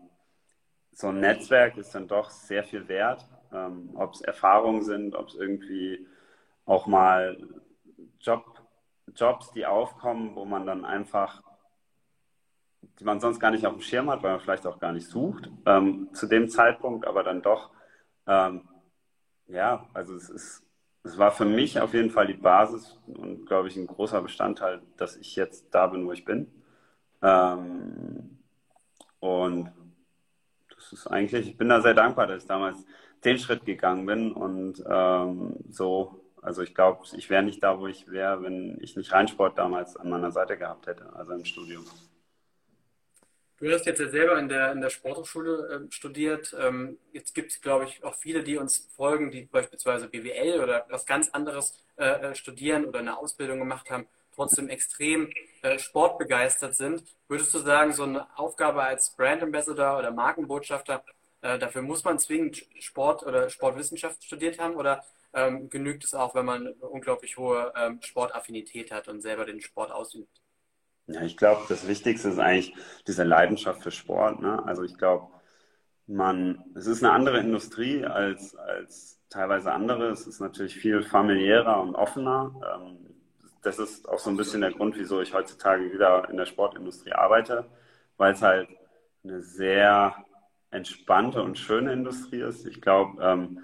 so 0.92 1.08
ein 1.08 1.20
Netzwerk 1.20 1.76
ist 1.76 1.94
dann 1.94 2.08
doch 2.08 2.30
sehr 2.30 2.64
viel 2.64 2.88
wert. 2.88 3.26
Ähm, 3.52 3.90
ob 3.94 4.14
es 4.14 4.22
Erfahrungen 4.22 4.82
sind, 4.82 5.14
ob 5.14 5.28
es 5.28 5.34
irgendwie 5.34 6.06
auch 6.64 6.86
mal 6.86 7.36
Job, 8.20 8.62
Jobs, 9.14 9.52
die 9.52 9.66
aufkommen, 9.66 10.34
wo 10.34 10.44
man 10.44 10.66
dann 10.66 10.84
einfach, 10.84 11.42
die 12.98 13.04
man 13.04 13.20
sonst 13.20 13.38
gar 13.38 13.50
nicht 13.50 13.66
auf 13.66 13.74
dem 13.74 13.82
Schirm 13.82 14.10
hat, 14.10 14.22
weil 14.22 14.32
man 14.32 14.40
vielleicht 14.40 14.66
auch 14.66 14.80
gar 14.80 14.92
nicht 14.92 15.06
sucht, 15.06 15.50
ähm, 15.66 16.08
zu 16.12 16.26
dem 16.26 16.48
Zeitpunkt, 16.48 17.06
aber 17.06 17.22
dann 17.22 17.42
doch, 17.42 17.70
ähm, 18.26 18.68
ja, 19.48 19.86
also 19.94 20.14
es 20.14 20.28
ist, 20.30 20.62
es 21.04 21.18
war 21.18 21.30
für 21.30 21.44
mich 21.44 21.80
auf 21.80 21.94
jeden 21.94 22.10
Fall 22.10 22.26
die 22.26 22.34
Basis 22.34 22.98
und 23.06 23.46
glaube 23.46 23.68
ich 23.68 23.76
ein 23.76 23.86
großer 23.86 24.22
Bestandteil, 24.22 24.82
dass 24.96 25.16
ich 25.16 25.36
jetzt 25.36 25.66
da 25.72 25.86
bin, 25.86 26.06
wo 26.06 26.12
ich 26.12 26.24
bin. 26.24 26.50
Ähm, 27.22 28.38
und 29.20 29.72
das 30.74 30.92
ist 30.92 31.06
eigentlich, 31.06 31.48
ich 31.48 31.56
bin 31.56 31.68
da 31.68 31.80
sehr 31.80 31.94
dankbar, 31.94 32.26
dass 32.26 32.42
ich 32.42 32.48
damals 32.48 32.84
den 33.24 33.38
Schritt 33.38 33.64
gegangen 33.64 34.06
bin 34.06 34.32
und 34.32 34.84
ähm, 34.88 35.56
so, 35.70 36.20
also 36.42 36.62
ich 36.62 36.74
glaube, 36.74 37.04
ich 37.16 37.30
wäre 37.30 37.42
nicht 37.42 37.62
da, 37.62 37.78
wo 37.80 37.86
ich 37.86 38.08
wäre, 38.10 38.42
wenn 38.42 38.78
ich 38.80 38.96
nicht 38.96 39.12
Reinsport 39.12 39.58
damals 39.58 39.96
an 39.96 40.10
meiner 40.10 40.30
Seite 40.30 40.56
gehabt 40.58 40.86
hätte, 40.86 41.12
also 41.14 41.32
im 41.32 41.44
Studium. 41.44 41.84
Du 43.58 43.72
hast 43.72 43.86
jetzt 43.86 44.00
ja 44.00 44.08
selber 44.08 44.38
in 44.38 44.48
der, 44.48 44.72
in 44.72 44.80
der 44.82 44.90
Sporthochschule 44.90 45.86
äh, 45.88 45.92
studiert. 45.92 46.54
Ähm, 46.60 46.98
jetzt 47.12 47.34
gibt 47.34 47.52
es, 47.52 47.60
glaube 47.60 47.84
ich, 47.84 48.04
auch 48.04 48.14
viele, 48.14 48.42
die 48.42 48.58
uns 48.58 48.88
folgen, 48.96 49.30
die 49.30 49.46
beispielsweise 49.46 50.08
BWL 50.08 50.60
oder 50.60 50.84
was 50.90 51.06
ganz 51.06 51.30
anderes 51.30 51.74
äh, 51.96 52.04
äh, 52.04 52.34
studieren 52.34 52.84
oder 52.84 52.98
eine 52.98 53.16
Ausbildung 53.18 53.58
gemacht 53.58 53.90
haben 53.90 54.06
trotzdem 54.36 54.68
extrem 54.68 55.30
äh, 55.62 55.78
sportbegeistert 55.78 56.74
sind. 56.74 57.02
Würdest 57.26 57.52
du 57.54 57.58
sagen, 57.58 57.92
so 57.92 58.04
eine 58.04 58.38
Aufgabe 58.38 58.82
als 58.82 59.16
Brand 59.16 59.42
Ambassador 59.42 59.98
oder 59.98 60.12
Markenbotschafter, 60.12 61.02
äh, 61.40 61.58
dafür 61.58 61.82
muss 61.82 62.04
man 62.04 62.18
zwingend 62.18 62.64
Sport 62.78 63.24
oder 63.24 63.50
Sportwissenschaft 63.50 64.22
studiert 64.22 64.58
haben 64.58 64.76
oder 64.76 65.04
ähm, 65.32 65.68
genügt 65.70 66.04
es 66.04 66.14
auch, 66.14 66.34
wenn 66.34 66.46
man 66.46 66.68
unglaublich 66.68 67.36
hohe 67.36 67.72
ähm, 67.76 68.00
Sportaffinität 68.02 68.92
hat 68.92 69.08
und 69.08 69.22
selber 69.22 69.44
den 69.44 69.60
Sport 69.60 69.90
ausübt? 69.90 70.40
Ja, 71.08 71.22
ich 71.22 71.36
glaube, 71.36 71.62
das 71.68 71.86
Wichtigste 71.86 72.28
ist 72.28 72.38
eigentlich 72.38 72.74
diese 73.06 73.22
Leidenschaft 73.22 73.82
für 73.82 73.90
Sport. 73.92 74.40
Ne? 74.40 74.64
Also 74.66 74.82
ich 74.82 74.96
glaube, 74.98 75.28
man, 76.06 76.64
es 76.74 76.86
ist 76.86 77.02
eine 77.04 77.12
andere 77.12 77.38
Industrie 77.40 78.04
als, 78.04 78.56
als 78.56 79.20
teilweise 79.30 79.72
andere. 79.72 80.10
Es 80.10 80.26
ist 80.26 80.40
natürlich 80.40 80.76
viel 80.76 81.02
familiärer 81.02 81.80
und 81.80 81.94
offener. 81.94 82.54
Ähm, 82.76 82.98
das 83.62 83.78
ist 83.78 84.08
auch 84.08 84.18
so 84.18 84.30
ein 84.30 84.36
bisschen 84.36 84.60
der 84.62 84.72
Grund, 84.72 84.96
wieso 84.96 85.20
ich 85.20 85.34
heutzutage 85.34 85.92
wieder 85.92 86.28
in 86.30 86.36
der 86.36 86.46
Sportindustrie 86.46 87.12
arbeite, 87.12 87.66
weil 88.16 88.32
es 88.32 88.42
halt 88.42 88.68
eine 89.24 89.42
sehr 89.42 90.16
entspannte 90.70 91.42
und 91.42 91.58
schöne 91.58 91.92
Industrie 91.92 92.40
ist. 92.42 92.66
Ich 92.66 92.80
glaube, 92.80 93.22
ähm, 93.22 93.60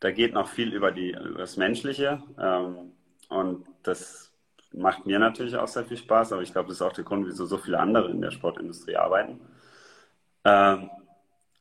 da 0.00 0.10
geht 0.10 0.34
noch 0.34 0.48
viel 0.48 0.74
über, 0.74 0.92
die, 0.92 1.10
über 1.10 1.38
das 1.38 1.56
Menschliche 1.56 2.22
ähm, 2.38 2.92
und 3.28 3.66
das 3.82 4.25
macht 4.76 5.06
mir 5.06 5.18
natürlich 5.18 5.56
auch 5.56 5.68
sehr 5.68 5.84
viel 5.84 5.96
Spaß, 5.96 6.32
aber 6.32 6.42
ich 6.42 6.52
glaube, 6.52 6.68
das 6.68 6.76
ist 6.76 6.82
auch 6.82 6.92
der 6.92 7.04
Grund, 7.04 7.26
wieso 7.26 7.46
so 7.46 7.58
viele 7.58 7.78
andere 7.78 8.10
in 8.10 8.20
der 8.20 8.30
Sportindustrie 8.30 8.96
arbeiten. 8.96 9.40
Ähm, 10.44 10.90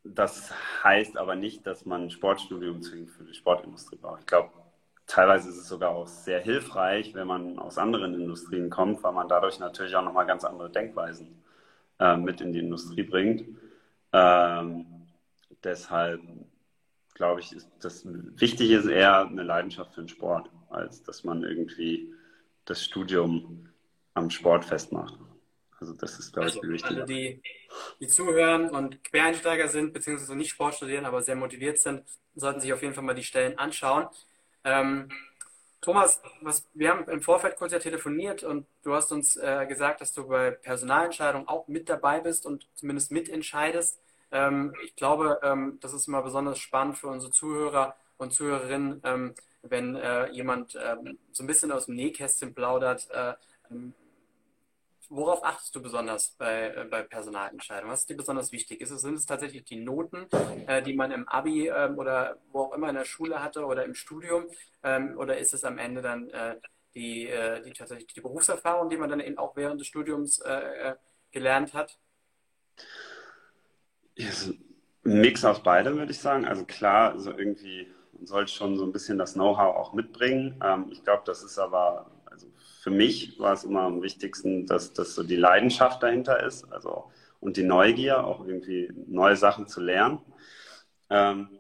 das 0.04 0.54
heißt 0.84 1.18
aber 1.18 1.36
nicht, 1.36 1.66
dass 1.66 1.86
man 1.86 2.04
ein 2.04 2.12
Sportstudium 2.12 2.82
zwingend 2.82 3.10
für 3.10 3.24
die 3.24 3.34
Sportindustrie 3.34 3.98
braucht. 3.98 4.22
Ich 4.22 4.28
glaube, 4.28 4.52
teilweise 5.08 5.50
ist 5.50 5.58
es 5.58 5.68
sogar 5.68 5.92
auch 5.92 6.08
sehr 6.08 6.40
hilfreich, 6.42 7.14
wenn 7.16 7.28
man 7.28 7.58
aus 7.60 7.78
anderen 7.78 8.14
Industrien 8.14 8.70
kommt, 8.70 9.02
weil 9.04 9.14
man 9.14 9.28
dadurch 9.28 9.60
natürlich 9.60 9.96
auch 9.96 10.04
nochmal 10.04 10.28
ganz 10.28 10.44
andere 10.44 10.70
Denkweisen 10.70 11.44
äh, 12.00 12.18
mit 12.18 12.42
in 12.42 12.54
die 12.54 12.60
Industrie 12.60 13.04
bringt. 13.04 13.46
Ähm, 14.14 14.86
deshalb 15.64 16.22
glaube 17.16 17.40
ich, 17.40 17.54
ist 17.54 17.70
das 17.80 18.04
wichtig 18.06 18.72
ist 18.72 18.86
eher 18.86 19.26
eine 19.26 19.44
Leidenschaft 19.44 19.94
für 19.94 20.02
den 20.02 20.10
Sport, 20.10 20.50
als 20.70 21.02
dass 21.02 21.24
man 21.24 21.44
irgendwie 21.44 22.14
das 22.66 22.84
Studium 22.84 23.70
am 24.14 24.30
Sport 24.30 24.66
festmacht. 24.66 25.18
Also 25.80 25.94
das 25.94 26.20
ist, 26.20 26.34
glaube 26.34 26.50
ich, 26.50 26.56
also, 26.56 26.70
wichtig. 26.70 26.92
Alle, 26.92 27.06
die, 27.06 27.42
die 28.00 28.08
zuhören 28.08 28.70
und 28.70 29.04
Quereinsteiger 29.04 29.68
sind, 29.68 29.94
beziehungsweise 29.94 30.36
nicht 30.36 30.52
Sport 30.52 30.76
studieren, 30.76 31.06
aber 31.06 31.22
sehr 31.22 31.36
motiviert 31.36 31.80
sind, 31.80 32.04
sollten 32.36 32.62
sich 32.62 32.74
auf 32.74 32.82
jeden 32.82 32.94
Fall 32.94 33.04
mal 33.04 33.14
die 33.14 33.24
Stellen 33.24 33.58
anschauen. 33.60 34.08
Ähm, 34.64 35.10
Thomas, 35.82 36.22
was, 36.42 36.68
wir 36.74 36.90
haben 36.90 37.08
im 37.10 37.22
Vorfeld 37.22 37.58
kurz 37.58 37.72
ja 37.72 37.80
telefoniert 37.80 38.44
und 38.44 38.66
du 38.84 38.96
hast 38.96 39.12
uns 39.12 39.36
äh, 39.36 39.68
gesagt, 39.68 40.02
dass 40.02 40.14
du 40.14 40.28
bei 40.28 40.52
Personalentscheidungen 40.52 41.48
auch 41.48 41.68
mit 41.68 41.90
dabei 41.90 42.22
bist 42.22 42.46
und 42.46 42.68
zumindest 42.74 43.12
mitentscheidest. 43.12 44.00
Ähm, 44.32 44.74
ich 44.84 44.96
glaube, 44.96 45.40
ähm, 45.44 45.78
das 45.82 45.94
ist 45.94 46.08
immer 46.08 46.24
besonders 46.24 46.58
spannend 46.58 46.98
für 46.98 47.08
unsere 47.08 47.32
Zuhörer 47.32 47.96
und 48.18 48.34
Zuhörerinnen, 48.34 49.02
ähm, 49.04 49.36
wenn 49.70 49.96
äh, 49.96 50.30
jemand 50.32 50.78
ähm, 50.82 51.18
so 51.32 51.44
ein 51.44 51.48
bisschen 51.48 51.72
aus 51.72 51.86
dem 51.86 51.96
Nähkästchen 51.96 52.54
plaudert, 52.54 53.08
äh, 53.12 53.34
ähm, 53.72 53.94
worauf 55.10 55.44
achtest 55.44 55.76
du 55.76 55.82
besonders 55.82 56.30
bei, 56.38 56.74
äh, 56.76 56.86
bei 56.90 57.04
Personalentscheidungen? 57.04 57.92
Was 57.92 58.02
ist 58.02 58.10
dir 58.10 58.18
besonders 58.18 58.52
wichtig? 58.52 58.82
Ist 58.82 58.92
es, 58.92 59.02
sind 59.02 59.16
es 59.16 59.26
tatsächlich 59.26 59.64
die 59.64 59.78
Noten, 59.78 60.28
äh, 60.68 60.82
die 60.82 60.94
man 60.94 61.12
im 61.12 61.28
Abi 61.28 61.68
ähm, 61.68 61.98
oder 61.98 62.38
wo 62.52 62.62
auch 62.62 62.74
immer 62.74 62.90
in 62.90 62.96
der 62.96 63.06
Schule 63.06 63.44
hatte 63.44 63.66
oder 63.66 63.86
im 63.86 63.96
Studium? 63.96 64.46
Ähm, 64.84 65.18
oder 65.18 65.38
ist 65.38 65.54
es 65.54 65.64
am 65.64 65.78
Ende 65.78 66.02
dann 66.02 66.30
äh, 66.30 66.56
die, 66.94 67.28
äh, 67.28 67.62
die 67.62 67.74
tatsächlich 67.74 68.14
die 68.14 68.22
Berufserfahrung, 68.22 68.90
die 68.90 68.98
man 68.98 69.10
dann 69.10 69.20
eben 69.20 69.38
auch 69.38 69.56
während 69.56 69.80
des 69.80 69.88
Studiums 69.88 70.42
gelernt 71.32 71.74
hat? 71.74 71.98
ein 74.18 75.22
Mix 75.22 75.44
aus 75.44 75.62
beidem, 75.62 75.98
würde 75.98 76.12
ich 76.12 76.20
sagen. 76.20 76.46
Also 76.46 76.66
klar, 76.66 77.12
also 77.12 77.32
irgendwie 77.32 77.88
man 78.16 78.28
sollte 78.28 78.52
schon 78.52 78.78
so 78.78 78.86
ein 78.86 78.92
bisschen 78.92 79.18
das 79.18 79.34
Know-how 79.34 79.76
auch 79.76 79.94
mitbringen. 79.94 80.60
Ähm, 80.64 80.88
ich 80.92 81.04
glaube, 81.04 81.24
das 81.26 81.44
ist 81.44 81.60
aber 81.60 82.08
für 82.86 82.92
mich 82.92 83.40
war 83.40 83.54
es 83.54 83.64
immer 83.64 83.82
am 83.82 84.04
wichtigsten, 84.04 84.68
dass, 84.68 84.94
dass 84.94 85.16
so 85.16 85.24
die 85.24 85.38
Leidenschaft 85.38 86.04
dahinter 86.04 86.44
ist, 86.44 86.72
also 86.72 87.12
und 87.40 87.58
die 87.58 87.64
Neugier, 87.64 88.24
auch 88.24 88.46
irgendwie 88.46 88.94
neue 89.08 89.36
Sachen 89.36 89.68
zu 89.68 89.82
lernen. 89.82 90.20
Ähm, 91.10 91.60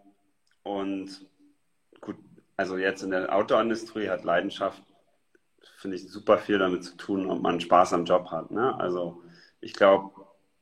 und 0.61 1.25
gut, 1.99 2.17
also 2.55 2.77
jetzt 2.77 3.01
in 3.01 3.09
der 3.09 3.35
Outdoor-Industrie 3.35 4.07
hat 4.07 4.23
Leidenschaft, 4.23 4.83
finde 5.77 5.97
ich, 5.97 6.07
super 6.11 6.37
viel 6.37 6.59
damit 6.59 6.83
zu 6.83 6.95
tun, 6.95 7.27
ob 7.27 7.41
man 7.41 7.59
Spaß 7.59 7.93
am 7.93 8.05
Job 8.05 8.29
hat. 8.29 8.51
Ne? 8.51 8.79
Also 8.79 9.23
ich 9.61 9.73
glaube, 9.73 10.11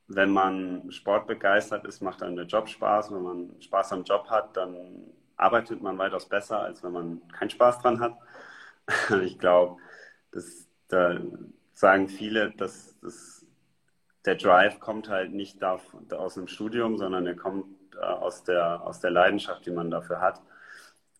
wenn 0.08 0.30
man 0.30 0.90
sportbegeistert 0.90 1.84
ist, 1.84 2.00
macht 2.00 2.22
einem 2.22 2.36
der 2.36 2.46
Job 2.46 2.70
Spaß. 2.70 3.12
Wenn 3.12 3.22
man 3.22 3.60
Spaß 3.60 3.92
am 3.92 4.04
Job 4.04 4.30
hat, 4.30 4.56
dann 4.56 5.12
arbeitet 5.36 5.82
man 5.82 5.98
weitaus 5.98 6.28
besser, 6.28 6.60
als 6.60 6.82
wenn 6.82 6.92
man 6.92 7.28
keinen 7.28 7.50
Spaß 7.50 7.80
dran 7.80 8.00
hat. 8.00 8.16
Ich 9.22 9.38
glaube, 9.38 9.80
da 10.88 11.18
sagen 11.72 12.08
viele, 12.08 12.50
dass 12.52 12.94
das, 13.00 13.46
der 14.24 14.36
Drive 14.36 14.78
kommt 14.80 15.08
halt 15.08 15.32
nicht 15.32 15.62
da, 15.62 15.80
aus 16.12 16.36
einem 16.36 16.48
Studium, 16.48 16.98
sondern 16.98 17.26
er 17.26 17.36
kommt 17.36 17.66
äh, 17.94 18.04
aus, 18.04 18.44
der, 18.44 18.82
aus 18.86 19.00
der 19.00 19.10
Leidenschaft, 19.10 19.64
die 19.66 19.70
man 19.70 19.90
dafür 19.90 20.20
hat. 20.20 20.40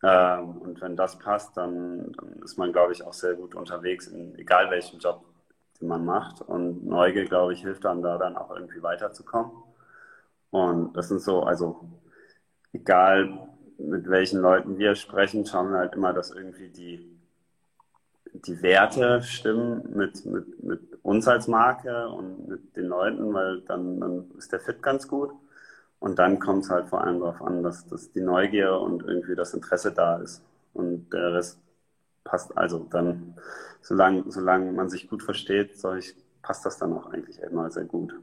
Ähm, 0.03 0.59
und 0.59 0.81
wenn 0.81 0.97
das 0.97 1.19
passt, 1.19 1.57
dann, 1.57 2.13
dann 2.13 2.43
ist 2.43 2.59
man, 2.59 2.73
glaube 2.73 2.93
ich, 2.93 3.03
auch 3.03 3.15
sehr 3.15 3.35
gut 3.35 3.55
unterwegs, 3.55 4.07
in 4.07 4.35
egal 4.37 4.71
welchem 4.71 4.99
Job 4.99 5.25
den 5.81 5.89
man 5.89 6.05
macht. 6.05 6.41
Und 6.41 6.85
Neugier, 6.87 7.25
glaube 7.25 7.53
ich, 7.53 7.63
hilft 7.63 7.87
einem 7.87 8.03
da 8.03 8.19
dann 8.19 8.37
auch 8.37 8.51
irgendwie 8.51 8.83
weiterzukommen. 8.83 9.53
Und 10.51 10.93
das 10.97 11.09
sind 11.09 11.21
so, 11.21 11.43
also 11.43 11.89
egal 12.73 13.49
mit 13.89 14.09
welchen 14.09 14.41
Leuten 14.41 14.79
wir 14.79 14.95
sprechen, 14.95 15.47
schauen 15.47 15.71
wir 15.71 15.79
halt 15.79 15.95
immer, 15.95 16.13
dass 16.13 16.31
irgendwie 16.31 16.69
die, 16.69 17.19
die 18.33 18.63
Werte 18.63 19.23
stimmen 19.23 19.83
mit, 19.95 20.25
mit, 20.27 20.63
mit 20.63 20.81
uns 21.03 21.29
als 21.29 21.49
Marke 21.49 22.09
und 22.09 22.49
mit 22.49 22.77
den 22.77 22.87
Leuten, 22.87 23.33
weil 23.33 23.61
dann, 23.63 24.01
dann 24.01 24.31
ist 24.37 24.53
der 24.53 24.61
Fit 24.61 24.83
ganz 24.83 25.09
gut. 25.09 25.31
Und 26.01 26.19
dann 26.19 26.39
kommt 26.39 26.65
es 26.65 26.71
halt 26.71 26.89
vor 26.89 27.03
allem 27.03 27.21
darauf 27.21 27.41
an, 27.41 27.63
dass, 27.63 27.87
dass 27.87 28.13
die 28.13 28.21
Neugier 28.21 28.79
und 28.79 29.03
irgendwie 29.05 29.35
das 29.35 29.55
Interesse 29.55 29.93
da 29.93 30.17
ist. 30.19 30.43
Und 30.75 31.11
der 31.13 31.35
Rest 31.35 31.61
passt 32.25 32.57
also 32.59 32.87
dann, 32.91 33.37
solange, 33.81 34.25
solange 34.31 34.73
man 34.73 34.89
sich 34.91 35.09
gut 35.09 35.23
versteht, 35.23 35.73
ich, 35.99 36.15
passt 36.43 36.67
das 36.67 36.79
dann 36.79 36.93
auch 36.93 37.07
eigentlich 37.07 37.39
immer 37.41 37.71
sehr 37.71 37.85
gut. 37.85 38.15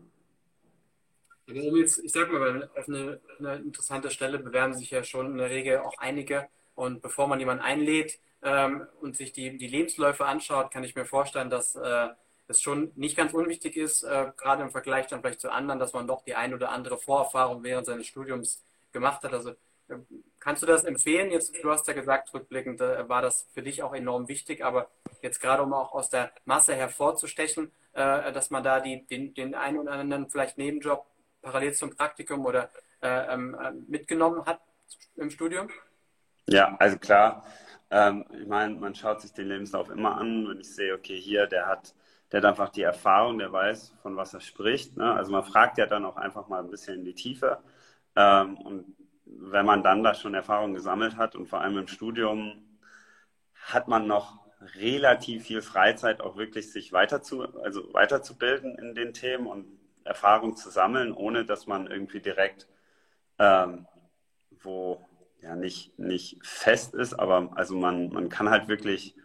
Also 1.55 1.77
jetzt, 1.77 1.99
ich 1.99 2.11
sag 2.11 2.31
mal, 2.31 2.69
auf 2.75 2.87
eine, 2.87 3.19
eine, 3.39 3.55
interessante 3.55 4.11
Stelle 4.11 4.39
bewerben 4.39 4.73
sich 4.73 4.91
ja 4.91 5.03
schon 5.03 5.27
in 5.27 5.37
der 5.37 5.49
Regel 5.49 5.79
auch 5.79 5.97
einige. 5.97 6.47
Und 6.75 7.01
bevor 7.01 7.27
man 7.27 7.39
jemanden 7.39 7.63
einlädt 7.63 8.19
ähm, 8.41 8.87
und 9.01 9.15
sich 9.17 9.33
die, 9.33 9.57
die 9.57 9.67
Lebensläufe 9.67 10.25
anschaut, 10.25 10.71
kann 10.71 10.83
ich 10.83 10.95
mir 10.95 11.05
vorstellen, 11.05 11.49
dass 11.49 11.75
äh, 11.75 12.07
es 12.47 12.61
schon 12.61 12.91
nicht 12.95 13.17
ganz 13.17 13.33
unwichtig 13.33 13.77
ist, 13.77 14.03
äh, 14.03 14.31
gerade 14.37 14.63
im 14.63 14.71
Vergleich 14.71 15.07
dann 15.07 15.21
vielleicht 15.21 15.41
zu 15.41 15.51
anderen, 15.51 15.79
dass 15.79 15.93
man 15.93 16.07
doch 16.07 16.23
die 16.23 16.35
ein 16.35 16.53
oder 16.53 16.69
andere 16.71 16.97
Vorerfahrung 16.97 17.63
während 17.63 17.85
seines 17.85 18.07
Studiums 18.07 18.63
gemacht 18.91 19.23
hat. 19.23 19.33
Also 19.33 19.51
äh, 19.51 19.97
kannst 20.39 20.63
du 20.63 20.67
das 20.67 20.83
empfehlen? 20.83 21.31
Jetzt, 21.31 21.55
du 21.61 21.69
hast 21.69 21.87
ja 21.87 21.93
gesagt, 21.93 22.33
rückblickend 22.33 22.81
äh, 22.81 23.07
war 23.09 23.21
das 23.21 23.47
für 23.53 23.61
dich 23.61 23.83
auch 23.83 23.93
enorm 23.93 24.27
wichtig, 24.27 24.63
aber 24.63 24.89
jetzt 25.21 25.39
gerade 25.39 25.63
um 25.63 25.73
auch 25.73 25.93
aus 25.93 26.09
der 26.09 26.31
Masse 26.45 26.75
hervorzustechen, 26.75 27.71
äh, 27.93 28.31
dass 28.31 28.49
man 28.49 28.63
da 28.63 28.79
die, 28.79 29.05
den, 29.05 29.33
den 29.33 29.55
einen 29.55 29.79
oder 29.79 29.91
anderen 29.93 30.29
vielleicht 30.29 30.57
Nebenjob 30.57 31.05
parallel 31.41 31.73
zum 31.73 31.95
Praktikum 31.95 32.45
oder 32.45 32.69
äh, 33.01 33.33
ähm, 33.33 33.55
äh, 33.55 33.71
mitgenommen 33.87 34.45
hat 34.45 34.61
im 35.15 35.29
Studium? 35.29 35.69
Ja, 36.47 36.75
also 36.79 36.97
klar. 36.97 37.45
Ähm, 37.89 38.25
ich 38.39 38.47
meine, 38.47 38.75
man 38.75 38.95
schaut 38.95 39.21
sich 39.21 39.33
den 39.33 39.47
Lebenslauf 39.47 39.89
immer 39.89 40.17
an, 40.17 40.47
wenn 40.47 40.59
ich 40.59 40.73
sehe, 40.73 40.93
okay, 40.93 41.19
hier, 41.19 41.47
der 41.47 41.67
hat, 41.67 41.93
der 42.31 42.39
hat 42.39 42.45
einfach 42.45 42.69
die 42.69 42.83
Erfahrung, 42.83 43.37
der 43.37 43.51
weiß, 43.51 43.95
von 44.01 44.15
was 44.15 44.33
er 44.33 44.41
spricht. 44.41 44.97
Ne? 44.97 45.13
Also 45.13 45.31
man 45.31 45.43
fragt 45.43 45.77
ja 45.77 45.85
dann 45.85 46.05
auch 46.05 46.17
einfach 46.17 46.47
mal 46.47 46.63
ein 46.63 46.69
bisschen 46.69 46.99
in 46.99 47.05
die 47.05 47.15
Tiefe. 47.15 47.59
Ähm, 48.15 48.57
und 48.57 48.95
wenn 49.25 49.65
man 49.65 49.83
dann 49.83 50.03
da 50.03 50.13
schon 50.13 50.33
Erfahrung 50.33 50.73
gesammelt 50.73 51.17
hat 51.17 51.35
und 51.35 51.47
vor 51.47 51.61
allem 51.61 51.77
im 51.77 51.87
Studium 51.87 52.63
hat 53.53 53.87
man 53.87 54.07
noch 54.07 54.39
relativ 54.75 55.45
viel 55.45 55.61
Freizeit, 55.61 56.21
auch 56.21 56.37
wirklich 56.37 56.71
sich 56.71 56.93
weiter 56.93 57.21
also 57.63 57.93
weiterzubilden 57.93 58.77
in 58.77 58.93
den 58.95 59.13
Themen 59.13 59.47
und 59.47 59.65
Erfahrung 60.03 60.55
zu 60.55 60.69
sammeln, 60.69 61.13
ohne 61.13 61.45
dass 61.45 61.67
man 61.67 61.87
irgendwie 61.87 62.21
direkt 62.21 62.67
ähm, 63.39 63.87
wo 64.63 65.03
ja 65.41 65.55
nicht, 65.55 65.97
nicht 65.97 66.37
fest 66.45 66.93
ist, 66.93 67.13
aber 67.13 67.51
also 67.55 67.75
man, 67.75 68.09
man 68.09 68.29
kann 68.29 68.49
halt 68.49 68.67
wirklich 68.67 69.15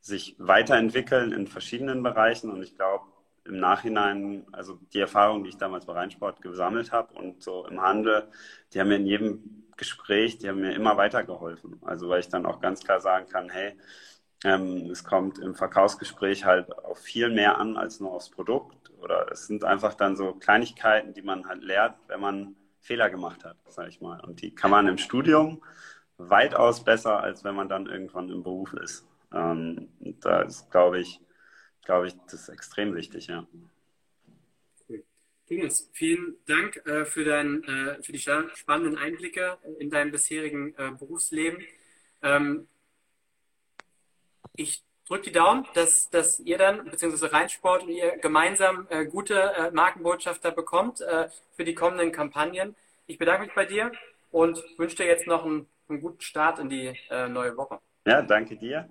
sich 0.00 0.36
weiterentwickeln 0.38 1.32
in 1.32 1.48
verschiedenen 1.48 2.02
Bereichen 2.02 2.50
und 2.50 2.62
ich 2.62 2.76
glaube 2.76 3.04
im 3.44 3.58
Nachhinein, 3.58 4.46
also 4.52 4.78
die 4.92 5.00
Erfahrung, 5.00 5.44
die 5.44 5.50
ich 5.50 5.56
damals 5.56 5.86
bei 5.86 5.92
Rheinsport 5.92 6.42
gesammelt 6.42 6.92
habe 6.92 7.14
und 7.14 7.42
so 7.42 7.66
im 7.66 7.80
Handel, 7.80 8.28
die 8.72 8.80
haben 8.80 8.88
mir 8.88 8.96
in 8.96 9.06
jedem 9.06 9.66
Gespräch, 9.76 10.38
die 10.38 10.48
haben 10.48 10.60
mir 10.60 10.74
immer 10.74 10.96
weitergeholfen. 10.96 11.80
Also 11.84 12.08
weil 12.08 12.20
ich 12.20 12.28
dann 12.28 12.46
auch 12.46 12.60
ganz 12.60 12.82
klar 12.82 13.00
sagen 13.00 13.28
kann, 13.28 13.48
hey, 13.48 13.76
ähm, 14.44 14.90
es 14.90 15.04
kommt 15.04 15.38
im 15.38 15.54
Verkaufsgespräch 15.54 16.44
halt 16.44 16.76
auf 16.78 16.98
viel 16.98 17.30
mehr 17.30 17.58
an 17.58 17.76
als 17.76 18.00
nur 18.00 18.12
aufs 18.12 18.30
Produkt. 18.30 18.85
Oder 19.00 19.30
es 19.30 19.46
sind 19.46 19.64
einfach 19.64 19.94
dann 19.94 20.16
so 20.16 20.34
Kleinigkeiten, 20.34 21.14
die 21.14 21.22
man 21.22 21.46
halt 21.48 21.62
lernt, 21.62 21.96
wenn 22.08 22.20
man 22.20 22.56
Fehler 22.80 23.10
gemacht 23.10 23.44
hat, 23.44 23.56
sage 23.68 23.88
ich 23.88 24.00
mal. 24.00 24.20
Und 24.20 24.42
die 24.42 24.54
kann 24.54 24.70
man 24.70 24.88
im 24.88 24.98
Studium 24.98 25.62
weitaus 26.18 26.82
besser, 26.82 27.20
als 27.20 27.44
wenn 27.44 27.54
man 27.54 27.68
dann 27.68 27.86
irgendwann 27.86 28.30
im 28.30 28.42
Beruf 28.42 28.72
ist. 28.74 29.06
Ähm, 29.32 29.88
da 30.20 30.42
ist, 30.42 30.70
glaube 30.70 31.00
ich, 31.00 31.20
glaube 31.84 32.08
ich, 32.08 32.14
das 32.24 32.34
ist 32.42 32.48
extrem 32.48 32.94
wichtig, 32.94 33.26
ja. 33.26 33.46
Thomas, 35.48 35.88
vielen 35.92 36.36
Dank 36.46 36.76
äh, 36.86 37.04
für, 37.04 37.24
dein, 37.24 37.62
äh, 37.64 38.02
für 38.02 38.12
die 38.12 38.18
spannenden 38.18 38.98
Einblicke 38.98 39.58
in 39.78 39.90
deinem 39.90 40.10
bisherigen 40.10 40.74
äh, 40.76 40.90
Berufsleben. 40.98 41.64
Ähm, 42.22 42.66
ich 44.56 44.82
drücke 45.08 45.24
die 45.24 45.32
Daumen, 45.32 45.66
dass, 45.74 46.10
dass 46.10 46.40
ihr 46.40 46.58
dann, 46.58 46.84
beziehungsweise 46.84 47.32
Rheinsport 47.32 47.82
und 47.84 47.90
ihr 47.90 48.18
gemeinsam 48.18 48.86
äh, 48.90 49.06
gute 49.06 49.34
äh, 49.54 49.70
Markenbotschafter 49.70 50.50
bekommt 50.50 51.00
äh, 51.00 51.28
für 51.56 51.64
die 51.64 51.74
kommenden 51.74 52.12
Kampagnen. 52.12 52.76
Ich 53.06 53.18
bedanke 53.18 53.46
mich 53.46 53.54
bei 53.54 53.64
dir 53.64 53.92
und 54.30 54.62
wünsche 54.78 54.96
dir 54.96 55.06
jetzt 55.06 55.26
noch 55.26 55.44
einen, 55.44 55.68
einen 55.88 56.00
guten 56.00 56.20
Start 56.20 56.58
in 56.58 56.68
die 56.68 56.98
äh, 57.10 57.28
neue 57.28 57.56
Woche. 57.56 57.78
Ja, 58.04 58.22
danke 58.22 58.56
dir 58.56 58.88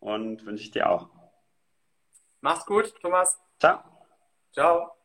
und 0.00 0.44
wünsche 0.46 0.64
ich 0.64 0.70
dir 0.70 0.88
auch. 0.88 1.08
Mach's 2.40 2.64
gut, 2.64 2.94
Thomas. 3.00 3.38
Ciao. 3.58 3.82
Ciao. 4.52 4.99